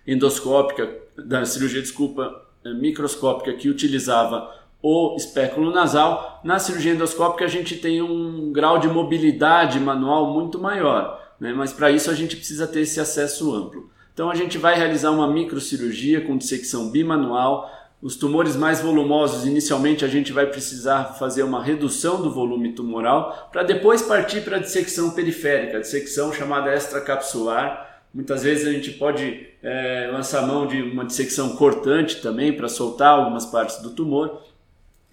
endoscópica, 0.08 0.90
da 1.18 1.46
cirurgia, 1.46 1.82
desculpa, 1.82 2.49
microscópica 2.66 3.54
que 3.54 3.70
utilizava 3.70 4.60
o 4.82 5.16
espéculo 5.18 5.72
nasal, 5.72 6.40
na 6.44 6.58
cirurgia 6.58 6.94
endoscópica 6.94 7.44
a 7.44 7.50
gente 7.50 7.76
tem 7.76 8.02
um 8.02 8.52
grau 8.52 8.80
de 8.80 8.88
mobilidade 8.88 9.80
manual 9.80 10.34
muito 10.34 10.58
maior, 10.58 11.34
né? 11.40 11.54
mas 11.54 11.74
para 11.74 11.92
isso 11.92 12.10
a 12.10 12.14
gente 12.14 12.38
precisa 12.38 12.66
ter 12.66 12.82
esse 12.82 13.00
acesso 13.00 13.54
amplo. 13.54 13.90
Então 14.14 14.30
a 14.30 14.36
gente 14.36 14.58
vai 14.58 14.76
realizar 14.76 15.12
uma 15.12 15.32
microcirurgia 15.32 16.22
com 16.22 16.38
dissecção 16.38 16.90
bimanual. 16.90 17.70
Os 18.02 18.16
tumores 18.16 18.56
mais 18.56 18.82
volumosos, 18.82 19.46
inicialmente 19.46 20.06
a 20.06 20.08
gente 20.08 20.32
vai 20.32 20.46
precisar 20.46 21.16
fazer 21.20 21.44
uma 21.44 21.64
redução 21.64 22.22
do 22.22 22.32
volume 22.32 22.72
tumoral 22.72 23.50
para 23.52 23.64
depois 23.64 24.02
partir 24.02 24.42
para 24.42 24.58
a 24.58 24.60
dissecção 24.60 25.12
periférica, 25.12 25.78
a 25.78 25.82
dissecção 25.82 26.34
chamada 26.34 26.74
extracapsular, 26.74 27.89
Muitas 28.14 28.44
vezes 28.44 28.68
a 28.68 28.72
gente 28.72 28.92
pode 28.92 29.48
é, 29.62 30.10
lançar 30.12 30.46
mão 30.46 30.66
de 30.66 30.82
uma 30.82 31.06
dissecção 31.06 31.56
cortante 31.56 32.22
também 32.22 32.52
para 32.52 32.68
soltar 32.68 33.10
algumas 33.10 33.46
partes 33.46 33.78
do 33.82 33.92
tumor 33.92 34.42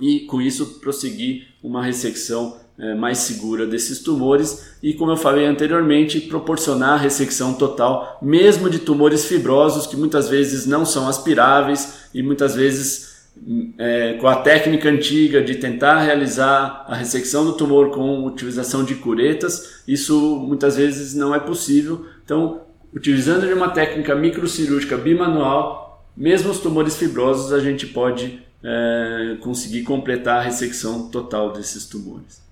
e 0.01 0.21
com 0.21 0.41
isso 0.41 0.81
prosseguir 0.81 1.49
uma 1.63 1.85
ressecção 1.85 2.57
é, 2.79 2.95
mais 2.95 3.19
segura 3.19 3.67
desses 3.67 4.01
tumores 4.01 4.77
e, 4.83 4.93
como 4.95 5.11
eu 5.11 5.17
falei 5.17 5.47
anteriormente, 5.47 6.21
proporcionar 6.21 6.95
a 6.95 7.03
ressecção 7.03 7.55
total, 7.55 8.19
mesmo 8.21 8.69
de 8.69 8.79
tumores 8.79 9.25
fibrosos 9.25 9.87
que 9.87 9.97
muitas 9.97 10.29
vezes 10.29 10.67
não 10.67 10.85
são 10.85 11.09
aspiráveis 11.09 12.09
e 12.15 12.23
muitas 12.23 12.55
vezes 12.55 13.17
é, 13.79 14.15
com 14.15 14.27
a 14.27 14.37
técnica 14.37 14.89
antiga 14.89 15.43
de 15.43 15.57
tentar 15.57 16.01
realizar 16.01 16.85
a 16.89 16.95
ressecção 16.95 17.45
do 17.45 17.53
tumor 17.53 17.91
com 17.91 18.25
utilização 18.25 18.83
de 18.83 18.95
curetas, 18.95 19.83
isso 19.87 20.37
muitas 20.37 20.77
vezes 20.77 21.15
não 21.15 21.35
é 21.35 21.39
possível. 21.39 22.07
Então, 22.25 22.63
Utilizando 22.95 23.47
de 23.47 23.53
uma 23.53 23.71
técnica 23.71 24.15
microcirúrgica 24.15 24.97
bimanual, 24.97 26.05
mesmo 26.17 26.51
os 26.51 26.61
tumores 26.61 26.97
fibrosos, 26.97 27.53
a 27.53 27.61
gente 27.61 27.87
pode 27.87 28.41
é, 28.65 29.37
conseguir 29.41 29.83
completar 29.83 30.39
a 30.39 30.43
ressecção 30.43 31.09
total 31.09 31.53
desses 31.53 31.87
tumores. 31.87 32.45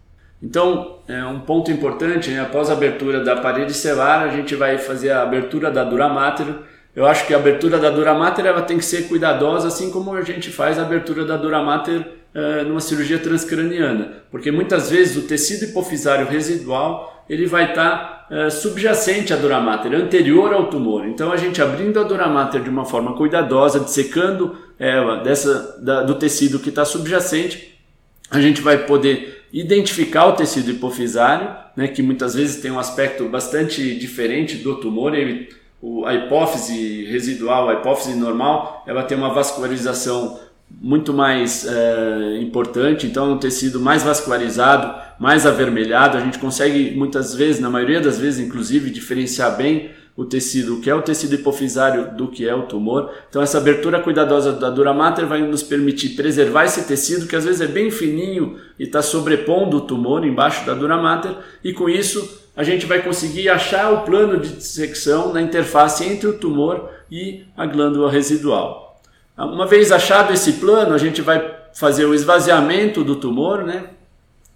Então, 0.42 0.98
é 1.08 1.24
um 1.24 1.40
ponto 1.40 1.70
importante, 1.70 2.30
né? 2.30 2.40
após 2.40 2.68
a 2.68 2.74
abertura 2.74 3.24
da 3.24 3.36
parede 3.36 3.72
celular, 3.72 4.22
a 4.22 4.28
gente 4.28 4.54
vai 4.54 4.76
fazer 4.76 5.10
a 5.10 5.22
abertura 5.22 5.70
da 5.70 5.82
dura 5.82 6.08
mater. 6.08 6.46
Eu 6.94 7.06
acho 7.06 7.26
que 7.26 7.32
a 7.32 7.38
abertura 7.38 7.78
da 7.78 7.88
dura 7.88 8.12
mater 8.12 8.44
ela 8.44 8.60
tem 8.60 8.76
que 8.76 8.84
ser 8.84 9.08
cuidadosa, 9.08 9.68
assim 9.68 9.90
como 9.90 10.12
a 10.12 10.22
gente 10.22 10.50
faz 10.50 10.78
a 10.78 10.82
abertura 10.82 11.24
da 11.24 11.36
dura 11.36 11.62
mater 11.62 12.06
é, 12.34 12.62
numa 12.64 12.80
cirurgia 12.80 13.18
transcraniana, 13.18 14.24
porque 14.30 14.50
muitas 14.50 14.90
vezes 14.90 15.16
o 15.16 15.26
tecido 15.26 15.70
hipofisário 15.70 16.26
residual 16.26 17.24
ele 17.30 17.46
vai 17.46 17.70
estar 17.70 17.90
tá 17.96 18.13
é, 18.34 18.50
subjacente 18.50 19.32
à 19.32 19.36
dura 19.36 19.60
mater, 19.60 19.94
anterior 19.94 20.52
ao 20.52 20.66
tumor. 20.66 21.06
Então 21.06 21.30
a 21.30 21.36
gente 21.36 21.62
abrindo 21.62 22.00
a 22.00 22.02
dura 22.02 22.26
mater 22.26 22.60
de 22.60 22.68
uma 22.68 22.84
forma 22.84 23.14
cuidadosa, 23.14 23.78
dissecando 23.78 24.56
ela 24.76 25.22
dessa, 25.22 25.78
da, 25.80 26.02
do 26.02 26.16
tecido 26.16 26.58
que 26.58 26.68
está 26.68 26.84
subjacente, 26.84 27.78
a 28.28 28.40
gente 28.40 28.60
vai 28.60 28.86
poder 28.86 29.44
identificar 29.52 30.26
o 30.26 30.32
tecido 30.32 30.68
hipofisário, 30.68 31.54
né, 31.76 31.86
que 31.86 32.02
muitas 32.02 32.34
vezes 32.34 32.60
tem 32.60 32.72
um 32.72 32.78
aspecto 32.80 33.28
bastante 33.28 33.96
diferente 33.96 34.56
do 34.56 34.80
tumor. 34.80 35.14
Ele, 35.14 35.48
a 36.04 36.14
hipófise 36.14 37.04
residual, 37.04 37.68
a 37.68 37.74
hipófise 37.74 38.16
normal, 38.16 38.82
ela 38.84 39.04
tem 39.04 39.16
uma 39.16 39.32
vascularização 39.32 40.40
muito 40.80 41.12
mais 41.12 41.66
é, 41.66 42.38
importante, 42.40 43.06
então 43.06 43.32
um 43.32 43.38
tecido 43.38 43.80
mais 43.80 44.02
vascularizado, 44.02 44.94
mais 45.18 45.46
avermelhado. 45.46 46.16
A 46.16 46.20
gente 46.20 46.38
consegue 46.38 46.92
muitas 46.96 47.34
vezes, 47.34 47.60
na 47.60 47.70
maioria 47.70 48.00
das 48.00 48.18
vezes, 48.18 48.44
inclusive, 48.44 48.90
diferenciar 48.90 49.56
bem 49.56 49.90
o 50.16 50.24
tecido, 50.24 50.76
o 50.76 50.80
que 50.80 50.88
é 50.88 50.94
o 50.94 51.02
tecido 51.02 51.34
hipofisário 51.34 52.16
do 52.16 52.28
que 52.28 52.48
é 52.48 52.54
o 52.54 52.62
tumor. 52.62 53.10
Então 53.28 53.42
essa 53.42 53.58
abertura 53.58 54.00
cuidadosa 54.00 54.52
da 54.52 54.70
dura 54.70 54.94
mater 54.94 55.26
vai 55.26 55.42
nos 55.42 55.62
permitir 55.62 56.10
preservar 56.10 56.64
esse 56.64 56.84
tecido 56.84 57.26
que 57.26 57.34
às 57.34 57.44
vezes 57.44 57.60
é 57.60 57.66
bem 57.66 57.90
fininho 57.90 58.56
e 58.78 58.84
está 58.84 59.02
sobrepondo 59.02 59.78
o 59.78 59.80
tumor 59.80 60.24
embaixo 60.24 60.64
da 60.64 60.72
dura 60.72 60.96
mater 60.96 61.32
e 61.64 61.72
com 61.72 61.88
isso 61.88 62.42
a 62.56 62.62
gente 62.62 62.86
vai 62.86 63.02
conseguir 63.02 63.48
achar 63.48 63.92
o 63.92 64.02
plano 64.02 64.38
de 64.38 64.54
dissecção 64.54 65.32
na 65.32 65.42
interface 65.42 66.04
entre 66.04 66.28
o 66.28 66.38
tumor 66.38 66.88
e 67.10 67.42
a 67.56 67.66
glândula 67.66 68.08
residual. 68.08 68.83
Uma 69.36 69.66
vez 69.66 69.90
achado 69.90 70.32
esse 70.32 70.54
plano, 70.54 70.94
a 70.94 70.98
gente 70.98 71.20
vai 71.20 71.54
fazer 71.72 72.04
o 72.04 72.14
esvaziamento 72.14 73.02
do 73.02 73.16
tumor, 73.16 73.64
né? 73.64 73.90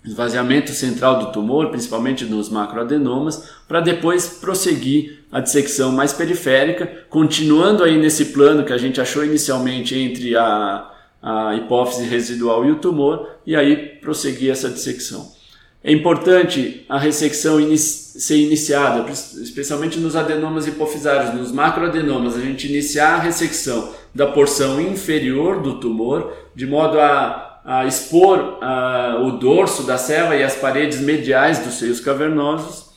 Esvaziamento 0.05 0.71
central 0.71 1.19
do 1.19 1.33
tumor, 1.33 1.69
principalmente 1.71 2.25
nos 2.25 2.49
macroadenomas, 2.49 3.51
para 3.67 3.81
depois 3.81 4.39
prosseguir 4.41 5.25
a 5.33 5.41
dissecção 5.41 5.91
mais 5.91 6.13
periférica, 6.13 6.87
continuando 7.11 7.83
aí 7.83 7.99
nesse 7.99 8.27
plano 8.27 8.65
que 8.65 8.73
a 8.73 8.79
gente 8.79 9.01
achou 9.01 9.25
inicialmente 9.25 9.99
entre 9.99 10.37
a, 10.37 10.91
a 11.21 11.57
hipófise 11.57 12.05
residual 12.09 12.65
e 12.65 12.71
o 12.71 12.77
tumor, 12.77 13.29
e 13.45 13.57
aí 13.57 13.99
prosseguir 14.01 14.53
essa 14.53 14.71
dissecção. 14.71 15.38
É 15.83 15.93
importante 15.93 16.85
a 16.89 16.99
ressecção 16.99 17.61
inici 17.61 18.09
ser 18.19 18.37
iniciada, 18.37 19.09
especialmente 19.11 20.01
nos 20.01 20.17
adenomas 20.17 20.67
hipofisários, 20.67 21.33
nos 21.35 21.53
macroadenomas, 21.53 22.37
a 22.37 22.41
gente 22.41 22.67
iniciar 22.67 23.15
a 23.15 23.21
ressecção 23.21 23.95
da 24.13 24.27
porção 24.27 24.81
inferior 24.81 25.63
do 25.63 25.79
tumor, 25.79 26.33
de 26.53 26.67
modo 26.67 26.99
a, 26.99 27.61
a 27.65 27.87
expor 27.87 28.59
a, 28.61 29.21
o 29.23 29.39
dorso 29.39 29.85
da 29.85 29.97
célula 29.97 30.35
e 30.35 30.43
as 30.43 30.57
paredes 30.57 31.01
mediais 31.01 31.61
dos 31.61 31.75
seios 31.75 32.01
cavernosos. 32.01 32.89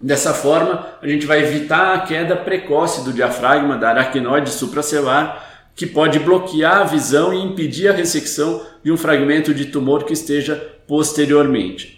Dessa 0.00 0.32
forma, 0.32 0.86
a 1.02 1.06
gente 1.06 1.26
vai 1.26 1.42
evitar 1.42 1.94
a 1.94 2.00
queda 2.00 2.34
precoce 2.34 3.04
do 3.04 3.12
diafragma 3.12 3.76
da 3.76 3.90
aracnoide 3.90 4.48
supracelular, 4.48 5.68
que 5.74 5.84
pode 5.84 6.18
bloquear 6.18 6.78
a 6.78 6.84
visão 6.84 7.34
e 7.34 7.42
impedir 7.42 7.88
a 7.88 7.92
ressecção 7.92 8.64
de 8.82 8.90
um 8.90 8.96
fragmento 8.96 9.52
de 9.52 9.66
tumor 9.66 10.04
que 10.04 10.14
esteja 10.14 10.56
posteriormente. 10.86 11.95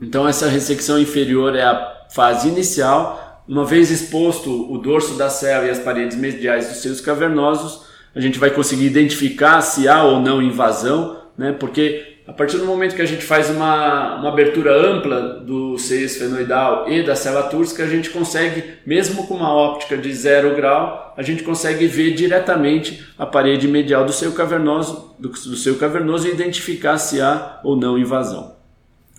Então 0.00 0.26
essa 0.26 0.48
ressecção 0.48 0.98
inferior 0.98 1.54
é 1.54 1.62
a 1.62 2.06
fase 2.10 2.48
inicial. 2.48 3.42
Uma 3.46 3.64
vez 3.64 3.90
exposto 3.90 4.72
o 4.72 4.78
dorso 4.78 5.14
da 5.14 5.28
célula 5.28 5.68
e 5.68 5.70
as 5.70 5.78
paredes 5.78 6.16
mediais 6.16 6.68
dos 6.68 6.78
seios 6.78 7.00
cavernosos, 7.00 7.84
a 8.14 8.20
gente 8.20 8.38
vai 8.38 8.50
conseguir 8.50 8.86
identificar 8.86 9.60
se 9.60 9.88
há 9.88 10.02
ou 10.04 10.20
não 10.20 10.42
invasão, 10.42 11.20
né? 11.36 11.52
Porque 11.52 12.10
a 12.26 12.32
partir 12.32 12.58
do 12.58 12.64
momento 12.64 12.94
que 12.94 13.02
a 13.02 13.06
gente 13.06 13.24
faz 13.24 13.50
uma, 13.50 14.20
uma 14.20 14.28
abertura 14.28 14.72
ampla 14.72 15.40
do 15.40 15.76
seio 15.76 16.04
esfenoidal 16.04 16.88
e 16.88 17.02
da 17.02 17.16
célula 17.16 17.44
túrcica, 17.44 17.82
a 17.82 17.88
gente 17.88 18.10
consegue, 18.10 18.62
mesmo 18.86 19.26
com 19.26 19.34
uma 19.34 19.52
óptica 19.52 19.96
de 19.96 20.12
zero 20.14 20.54
grau, 20.54 21.12
a 21.16 21.22
gente 21.22 21.42
consegue 21.42 21.88
ver 21.88 22.14
diretamente 22.14 23.04
a 23.18 23.26
parede 23.26 23.66
medial 23.66 24.04
do 24.04 24.12
seio 24.12 24.30
cavernoso, 24.30 25.16
do, 25.18 25.30
do 25.30 25.56
seio 25.56 25.76
cavernoso 25.76 26.28
e 26.28 26.30
identificar 26.30 26.98
se 26.98 27.20
há 27.20 27.58
ou 27.64 27.74
não 27.74 27.98
invasão. 27.98 28.59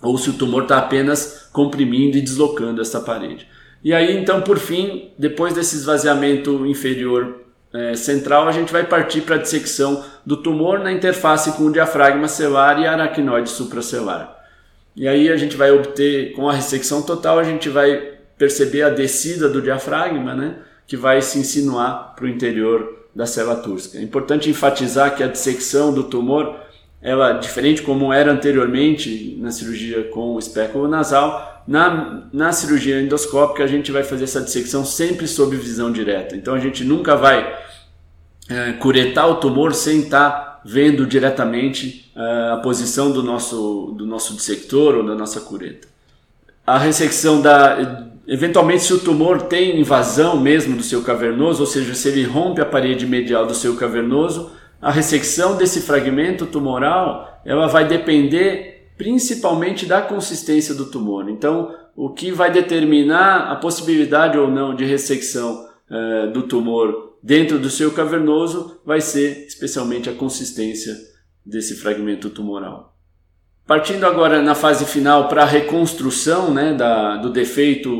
Ou 0.02 0.18
se 0.18 0.30
o 0.30 0.34
tumor 0.34 0.64
está 0.64 0.78
apenas 0.78 1.48
comprimindo 1.52 2.18
e 2.18 2.20
deslocando 2.20 2.82
essa 2.82 3.00
parede. 3.00 3.46
E 3.84 3.94
aí, 3.94 4.16
então, 4.16 4.42
por 4.42 4.58
fim, 4.58 5.10
depois 5.18 5.54
desse 5.54 5.76
esvaziamento 5.76 6.66
inferior 6.66 7.42
é, 7.72 7.94
central, 7.94 8.46
a 8.46 8.52
gente 8.52 8.72
vai 8.72 8.84
partir 8.84 9.22
para 9.22 9.36
a 9.36 9.38
dissecção 9.38 10.04
do 10.24 10.36
tumor 10.36 10.78
na 10.78 10.92
interface 10.92 11.52
com 11.52 11.64
o 11.64 11.72
diafragma 11.72 12.28
celular 12.28 12.80
e 12.80 12.86
aracnoide 12.86 13.48
supracelular. 13.48 14.36
E 14.94 15.08
aí 15.08 15.30
a 15.30 15.36
gente 15.36 15.56
vai 15.56 15.70
obter, 15.70 16.32
com 16.32 16.48
a 16.48 16.52
ressecção 16.52 17.02
total, 17.02 17.38
a 17.38 17.44
gente 17.44 17.68
vai 17.68 18.12
perceber 18.36 18.82
a 18.82 18.90
descida 18.90 19.48
do 19.48 19.62
diafragma, 19.62 20.34
né, 20.34 20.56
que 20.86 20.96
vai 20.96 21.22
se 21.22 21.38
insinuar 21.38 22.14
para 22.14 22.26
o 22.26 22.28
interior 22.28 23.06
da 23.14 23.26
célula 23.26 23.56
túrcica. 23.56 23.98
É 23.98 24.02
importante 24.02 24.50
enfatizar 24.50 25.14
que 25.16 25.22
a 25.22 25.28
dissecção 25.28 25.92
do 25.92 26.04
tumor, 26.04 26.56
ela 27.02 27.32
diferente 27.32 27.82
como 27.82 28.12
era 28.12 28.32
anteriormente 28.32 29.36
na 29.40 29.50
cirurgia 29.50 30.04
com 30.04 30.34
o 30.34 30.38
espéculo 30.38 30.86
nasal, 30.86 31.62
na, 31.66 32.24
na 32.32 32.52
cirurgia 32.52 33.00
endoscópica 33.00 33.64
a 33.64 33.66
gente 33.66 33.90
vai 33.90 34.04
fazer 34.04 34.24
essa 34.24 34.40
dissecção 34.40 34.84
sempre 34.84 35.26
sob 35.26 35.56
visão 35.56 35.90
direta. 35.90 36.36
Então 36.36 36.54
a 36.54 36.58
gente 36.58 36.84
nunca 36.84 37.16
vai 37.16 37.58
é, 38.48 38.72
curetar 38.72 39.28
o 39.28 39.36
tumor 39.36 39.74
sem 39.74 40.00
estar 40.00 40.30
tá 40.30 40.60
vendo 40.64 41.06
diretamente 41.06 42.10
é, 42.14 42.50
a 42.52 42.56
posição 42.58 43.10
do 43.10 43.22
nosso, 43.22 43.94
do 43.96 44.06
nosso 44.06 44.34
dissector 44.34 44.96
ou 44.96 45.04
da 45.04 45.14
nossa 45.14 45.40
cureta. 45.40 45.88
A 46.66 46.78
ressecção 46.78 47.40
da. 47.40 48.06
Eventualmente, 48.24 48.84
se 48.84 48.92
o 48.92 49.00
tumor 49.00 49.42
tem 49.42 49.80
invasão 49.80 50.38
mesmo 50.38 50.76
do 50.76 50.82
seu 50.84 51.02
cavernoso, 51.02 51.60
ou 51.60 51.66
seja, 51.66 51.92
se 51.92 52.08
ele 52.08 52.24
rompe 52.24 52.60
a 52.60 52.64
parede 52.64 53.04
medial 53.04 53.44
do 53.44 53.54
seu 53.54 53.74
cavernoso, 53.74 54.52
a 54.82 54.90
ressecção 54.90 55.56
desse 55.56 55.80
fragmento 55.80 56.44
tumoral 56.44 57.40
ela 57.44 57.68
vai 57.68 57.86
depender 57.86 58.90
principalmente 58.98 59.86
da 59.86 60.02
consistência 60.02 60.74
do 60.74 60.86
tumor. 60.86 61.28
Então, 61.28 61.72
o 61.96 62.10
que 62.10 62.32
vai 62.32 62.50
determinar 62.50 63.50
a 63.50 63.56
possibilidade 63.56 64.36
ou 64.36 64.50
não 64.50 64.74
de 64.74 64.84
ressecção 64.84 65.68
é, 65.88 66.26
do 66.28 66.42
tumor 66.42 67.16
dentro 67.22 67.58
do 67.58 67.70
seu 67.70 67.92
cavernoso 67.92 68.80
vai 68.84 69.00
ser 69.00 69.46
especialmente 69.46 70.10
a 70.10 70.14
consistência 70.14 70.96
desse 71.46 71.76
fragmento 71.76 72.28
tumoral. 72.28 72.96
Partindo 73.66 74.04
agora 74.04 74.42
na 74.42 74.54
fase 74.54 74.84
final 74.84 75.28
para 75.28 75.42
a 75.42 75.46
reconstrução 75.46 76.52
né, 76.52 76.74
da, 76.74 77.16
do 77.16 77.30
defeito 77.30 77.90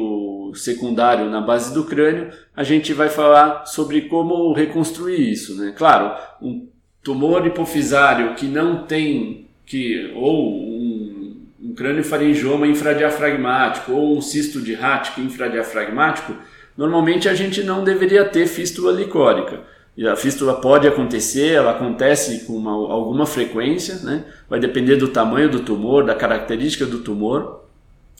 secundário 0.55 1.31
na 1.31 1.41
base 1.41 1.73
do 1.73 1.85
crânio, 1.85 2.31
a 2.57 2.63
gente 2.63 2.93
vai 2.93 3.09
falar 3.09 3.67
sobre 3.67 4.03
como 4.03 4.53
reconstruir 4.53 5.31
isso. 5.31 5.57
Né? 5.57 5.73
Claro, 5.77 6.17
um 6.41 6.69
tumor 7.03 7.47
hipofisário 7.47 8.35
que 8.35 8.47
não 8.47 8.85
tem, 8.85 9.49
que, 9.67 10.13
ou 10.15 10.53
um, 10.53 11.37
um 11.63 11.75
crânio 11.75 12.05
faringioma 12.05 12.67
infradiafragmático, 12.67 13.93
ou 13.93 14.17
um 14.17 14.21
cisto 14.21 14.61
de 14.61 14.75
Hatch 14.75 15.19
infradiafragmático, 15.19 16.35
normalmente 16.77 17.29
a 17.29 17.35
gente 17.35 17.63
não 17.63 17.85
deveria 17.85 18.25
ter 18.25 18.47
fístula 18.47 18.93
licórica. 18.93 19.61
E 19.97 20.09
a 20.09 20.17
fístula 20.17 20.55
pode 20.55 20.89
acontecer, 20.89 21.53
ela 21.53 21.73
acontece 21.73 22.47
com 22.47 22.55
uma, 22.55 22.73
alguma 22.73 23.27
frequência, 23.27 23.97
né? 23.97 24.25
vai 24.49 24.59
depender 24.59 24.97
do 24.97 25.09
tamanho 25.09 25.51
do 25.51 25.61
tumor, 25.61 26.05
da 26.05 26.15
característica 26.15 26.87
do 26.87 27.01
tumor. 27.01 27.65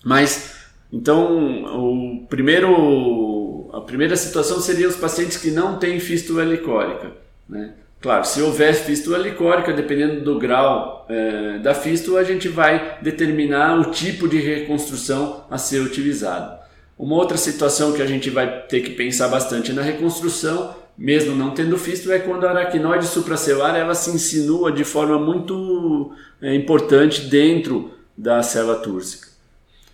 Mas, 0.05 0.62
então, 0.93 1.65
o 1.65 2.27
primeiro, 2.27 3.71
a 3.73 3.81
primeira 3.81 4.15
situação 4.15 4.61
seria 4.61 4.87
os 4.87 4.97
pacientes 4.97 5.39
que 5.39 5.51
não 5.51 5.79
têm 5.79 5.99
fístula 5.99 6.45
licórica. 6.45 7.13
Né? 7.49 7.73
Claro, 7.99 8.27
se 8.27 8.43
houver 8.43 8.75
fístula 8.75 9.17
licórica, 9.17 9.73
dependendo 9.73 10.23
do 10.23 10.39
grau 10.39 11.07
é, 11.09 11.59
da 11.61 11.73
fístula, 11.73 12.21
a 12.21 12.25
gente 12.25 12.47
vai 12.47 12.99
determinar 13.01 13.79
o 13.79 13.91
tipo 13.91 14.29
de 14.29 14.39
reconstrução 14.39 15.45
a 15.51 15.57
ser 15.57 15.81
utilizado. 15.81 16.61
Uma 16.99 17.17
outra 17.17 17.39
situação 17.39 17.93
que 17.93 18.03
a 18.03 18.07
gente 18.07 18.29
vai 18.29 18.63
ter 18.67 18.81
que 18.81 18.91
pensar 18.91 19.29
bastante 19.29 19.73
na 19.73 19.81
reconstrução, 19.81 20.77
mesmo 20.99 21.35
não 21.35 21.55
tendo 21.55 21.79
fístula, 21.79 22.17
é 22.17 22.19
quando 22.19 22.45
a 22.45 22.51
aracnoide 22.51 23.07
supracelular 23.07 23.75
ela 23.75 23.95
se 23.95 24.11
insinua 24.11 24.71
de 24.71 24.85
forma 24.85 25.19
muito 25.19 26.13
é, 26.43 26.55
importante 26.55 27.23
dentro 27.23 27.93
da 28.17 28.43
célula 28.43 28.77
túrcica. 28.77 29.32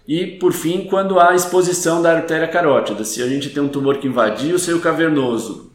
E, 0.09 0.27
por 0.27 0.55
fim, 0.55 0.87
quando 0.87 1.21
há 1.21 1.35
exposição 1.35 2.01
da 2.01 2.11
artéria 2.11 2.49
carótida, 2.49 3.05
se 3.05 3.23
a 3.23 3.29
gente 3.29 3.51
tem 3.51 3.63
um 3.63 3.69
tumor 3.69 3.99
que 3.99 4.09
invadiu 4.09 4.57
o 4.57 4.59
seio 4.59 4.81
cavernoso 4.81 5.71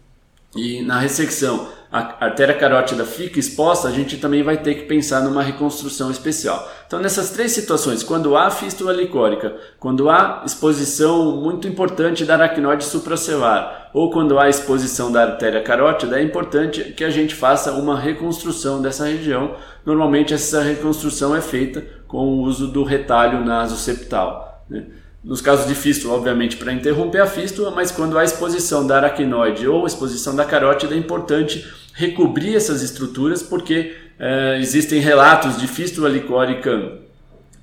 e 0.56 0.82
na 0.82 1.00
ressecção 1.00 1.70
a 1.94 2.26
artéria 2.26 2.56
carótida 2.56 3.06
fica 3.06 3.40
exposta, 3.40 3.88
a 3.88 3.92
gente 3.92 4.18
também 4.18 4.42
vai 4.42 4.58
ter 4.58 4.74
que 4.74 4.86
pensar 4.86 5.22
numa 5.22 5.44
reconstrução 5.44 6.10
especial. 6.10 6.68
Então, 6.88 7.00
nessas 7.00 7.30
três 7.30 7.52
situações, 7.52 8.02
quando 8.02 8.36
há 8.36 8.50
fístula 8.50 8.92
licórica, 8.92 9.56
quando 9.80 10.10
há 10.10 10.42
exposição 10.44 11.36
muito 11.36 11.68
importante 11.68 12.26
da 12.26 12.34
aracnoide 12.34 12.84
supracelular, 12.84 13.92
ou 13.94 14.10
quando 14.10 14.40
há 14.40 14.50
exposição 14.50 15.12
da 15.12 15.22
artéria 15.22 15.62
carótida, 15.62 16.20
é 16.20 16.24
importante 16.24 16.82
que 16.98 17.04
a 17.04 17.12
gente 17.12 17.36
faça 17.36 17.74
uma 17.74 18.00
reconstrução 18.00 18.82
dessa 18.82 19.06
região. 19.06 19.56
Normalmente, 19.86 20.34
essa 20.34 20.64
reconstrução 20.64 21.36
é 21.36 21.42
feita 21.42 21.86
com 22.08 22.26
o 22.26 22.42
uso 22.42 22.70
do 22.70 22.84
retalho 22.84 23.46
nasoceptal. 23.46 24.66
Né? 24.68 24.86
Nos 25.24 25.42
casos 25.42 25.68
de 25.68 25.76
fístula, 25.76 26.16
obviamente, 26.16 26.58
para 26.58 26.74
interromper 26.74 27.22
a 27.22 27.28
fístula, 27.28 27.70
mas 27.70 27.92
quando 27.92 28.18
há 28.18 28.24
exposição 28.24 28.86
da 28.86 28.98
aracnoide 28.98 29.68
ou 29.68 29.86
exposição 29.86 30.36
da 30.36 30.44
carótida, 30.44 30.96
é 30.96 30.98
importante 30.98 31.83
recobrir 31.94 32.56
essas 32.56 32.82
estruturas, 32.82 33.44
porque 33.44 33.96
é, 34.20 34.58
existem 34.60 35.00
relatos 35.00 35.58
de 35.60 35.68
fístula 35.68 36.10
licórica 36.10 37.00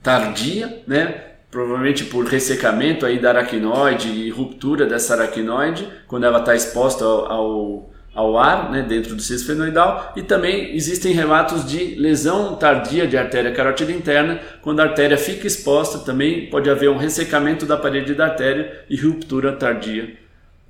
tardia, 0.03 0.83
né? 0.87 1.25
provavelmente 1.51 2.05
por 2.05 2.25
ressecamento 2.27 3.05
aí 3.05 3.19
da 3.19 3.31
aracnoide 3.31 4.09
e 4.09 4.31
ruptura 4.31 4.87
dessa 4.87 5.15
aracnoide, 5.15 5.89
quando 6.07 6.25
ela 6.25 6.39
está 6.39 6.55
exposta 6.55 7.05
ao, 7.05 7.91
ao, 8.15 8.39
ar, 8.39 8.71
né, 8.71 8.83
dentro 8.83 9.17
do 9.17 9.21
cisto 9.21 9.51
esfenoidal, 9.51 10.13
e 10.15 10.23
também 10.23 10.77
existem 10.77 11.13
relatos 11.13 11.69
de 11.69 11.97
lesão 11.97 12.55
tardia 12.55 13.05
de 13.05 13.17
artéria 13.17 13.51
carótida 13.53 13.91
interna, 13.91 14.41
quando 14.63 14.79
a 14.79 14.85
artéria 14.85 15.19
fica 15.19 15.45
exposta, 15.45 15.99
também 15.99 16.49
pode 16.49 16.71
haver 16.71 16.89
um 16.89 16.97
ressecamento 16.97 17.67
da 17.67 17.77
parede 17.77 18.15
da 18.15 18.27
artéria 18.27 18.85
e 18.89 18.97
ruptura 18.97 19.51
tardia 19.51 20.21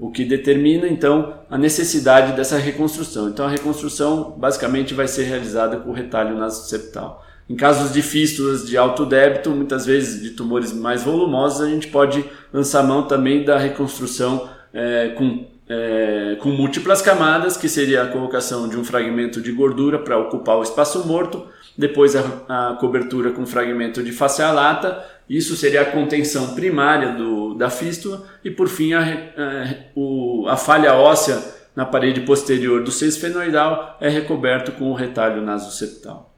o 0.01 0.11
que 0.11 0.25
determina 0.25 0.89
então 0.89 1.35
a 1.51 1.59
necessidade 1.59 2.33
dessa 2.33 2.57
reconstrução. 2.57 3.29
Então 3.29 3.45
a 3.45 3.51
reconstrução 3.51 4.35
basicamente 4.37 4.95
vai 4.95 5.07
ser 5.07 5.25
realizada 5.25 5.77
com 5.77 5.93
retalho 5.93 6.39
nasoceptal. 6.39 7.23
Em 7.49 7.55
casos 7.55 7.93
de 7.93 8.01
fístulas 8.01 8.67
de 8.67 8.79
alto 8.79 9.05
débito, 9.05 9.51
muitas 9.51 9.85
vezes 9.85 10.23
de 10.23 10.31
tumores 10.31 10.73
mais 10.73 11.03
volumosos, 11.03 11.61
a 11.61 11.69
gente 11.69 11.89
pode 11.89 12.25
lançar 12.51 12.83
mão 12.83 13.03
também 13.03 13.45
da 13.45 13.59
reconstrução 13.59 14.49
é, 14.73 15.09
com, 15.19 15.47
é, 15.69 16.39
com 16.41 16.49
múltiplas 16.49 17.03
camadas, 17.03 17.59
que 17.59 17.69
seria 17.69 18.05
a 18.05 18.07
colocação 18.07 18.69
de 18.69 18.79
um 18.79 18.85
fragmento 18.85 19.43
de 19.43 19.53
gordura 19.53 19.99
para 19.99 20.17
ocupar 20.17 20.57
o 20.57 20.63
espaço 20.63 21.07
morto, 21.07 21.45
depois 21.77 22.17
a, 22.17 22.23
a 22.49 22.77
cobertura 22.77 23.33
com 23.33 23.45
fragmento 23.45 24.03
de 24.03 24.13
face 24.13 24.41
lata 24.41 25.05
isso 25.37 25.55
seria 25.55 25.83
a 25.83 25.93
contenção 25.93 26.57
primária 26.57 27.13
do, 27.13 27.55
da 27.55 27.71
fístula 27.71 28.27
e, 28.45 28.51
por 28.51 28.69
fim, 28.69 28.95
a, 28.95 29.01
a, 29.01 29.75
o, 29.95 30.45
a 30.49 30.57
falha 30.57 30.95
óssea 30.95 31.41
na 31.77 31.87
parede 31.87 32.23
posterior 32.23 32.83
do 32.83 32.91
seio 32.91 33.11
esfenoidal 33.11 33.97
é 34.01 34.09
recoberto 34.09 34.73
com 34.73 34.91
o 34.91 34.95
retalho 34.95 35.41
nasoseptal. 35.41 36.35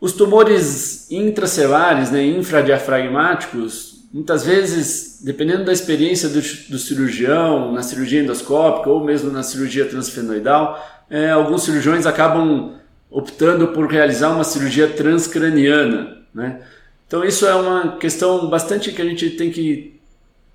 Os 0.00 0.12
tumores 0.12 1.10
intracelulares, 1.10 2.10
né, 2.10 2.24
infradiafragmáticos, 2.24 4.06
muitas 4.10 4.42
vezes, 4.42 5.20
dependendo 5.22 5.64
da 5.64 5.72
experiência 5.72 6.30
do, 6.30 6.40
do, 6.40 6.78
cirurgião, 6.78 7.72
na 7.72 7.82
cirurgia 7.82 8.22
endoscópica 8.22 8.88
ou 8.88 9.04
mesmo 9.04 9.30
na 9.30 9.42
cirurgia 9.42 9.84
transfenoidal, 9.84 10.82
é, 11.10 11.30
alguns 11.30 11.64
cirurgiões 11.64 12.06
acabam 12.06 12.72
optando 13.10 13.68
por 13.68 13.86
realizar 13.86 14.30
uma 14.30 14.44
cirurgia 14.44 14.88
transcraniana, 14.88 16.22
né? 16.34 16.62
Então 17.14 17.24
isso 17.24 17.46
é 17.46 17.54
uma 17.54 17.96
questão 17.96 18.48
bastante 18.48 18.90
que 18.90 19.00
a 19.00 19.04
gente 19.04 19.30
tem 19.30 19.48
que 19.48 20.00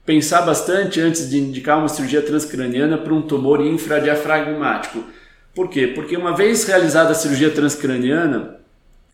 pensar 0.05 0.41
bastante 0.41 0.99
antes 0.99 1.29
de 1.29 1.37
indicar 1.37 1.79
uma 1.79 1.87
cirurgia 1.87 2.21
transcraniana 2.21 2.97
para 2.97 3.13
um 3.13 3.21
tumor 3.21 3.65
infradiafragmático. 3.65 5.05
Por 5.55 5.69
quê? 5.69 5.87
Porque 5.87 6.17
uma 6.17 6.35
vez 6.35 6.65
realizada 6.65 7.11
a 7.11 7.15
cirurgia 7.15 7.49
transcraniana, 7.49 8.57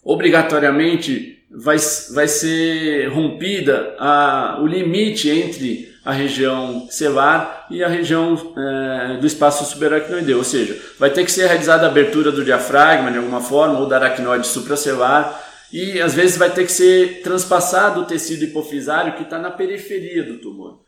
obrigatoriamente 0.04 1.38
vai, 1.52 1.78
vai 2.16 2.28
ser 2.28 3.10
rompida 3.10 3.96
a, 4.00 4.58
o 4.60 4.66
limite 4.66 5.30
entre 5.30 5.94
a 6.04 6.12
região 6.12 6.88
celular 6.90 7.68
e 7.70 7.84
a 7.84 7.88
região 7.88 8.56
é, 8.58 9.18
do 9.18 9.28
espaço 9.28 9.66
subaracnoideu, 9.66 10.40
ou 10.40 10.44
seja, 10.44 10.76
vai 10.98 11.12
ter 11.12 11.24
que 11.24 11.32
ser 11.32 11.46
realizada 11.46 11.86
a 11.86 11.90
abertura 11.90 12.32
do 12.32 12.44
diafragma 12.44 13.12
de 13.12 13.20
alguma 13.20 13.40
forma 13.40 13.78
ou 13.78 13.86
da 13.86 13.98
aracnoide 13.98 14.48
supracelular 14.48 15.46
e 15.72 16.02
às 16.02 16.14
vezes 16.14 16.38
vai 16.38 16.52
ter 16.52 16.66
que 16.66 16.72
ser 16.72 17.22
transpassado 17.22 18.02
o 18.02 18.06
tecido 18.06 18.44
hipofisário 18.44 19.16
que 19.16 19.24
está 19.24 19.40
na 19.40 19.52
periferia 19.52 20.24
do 20.24 20.40
tumor. 20.40 20.82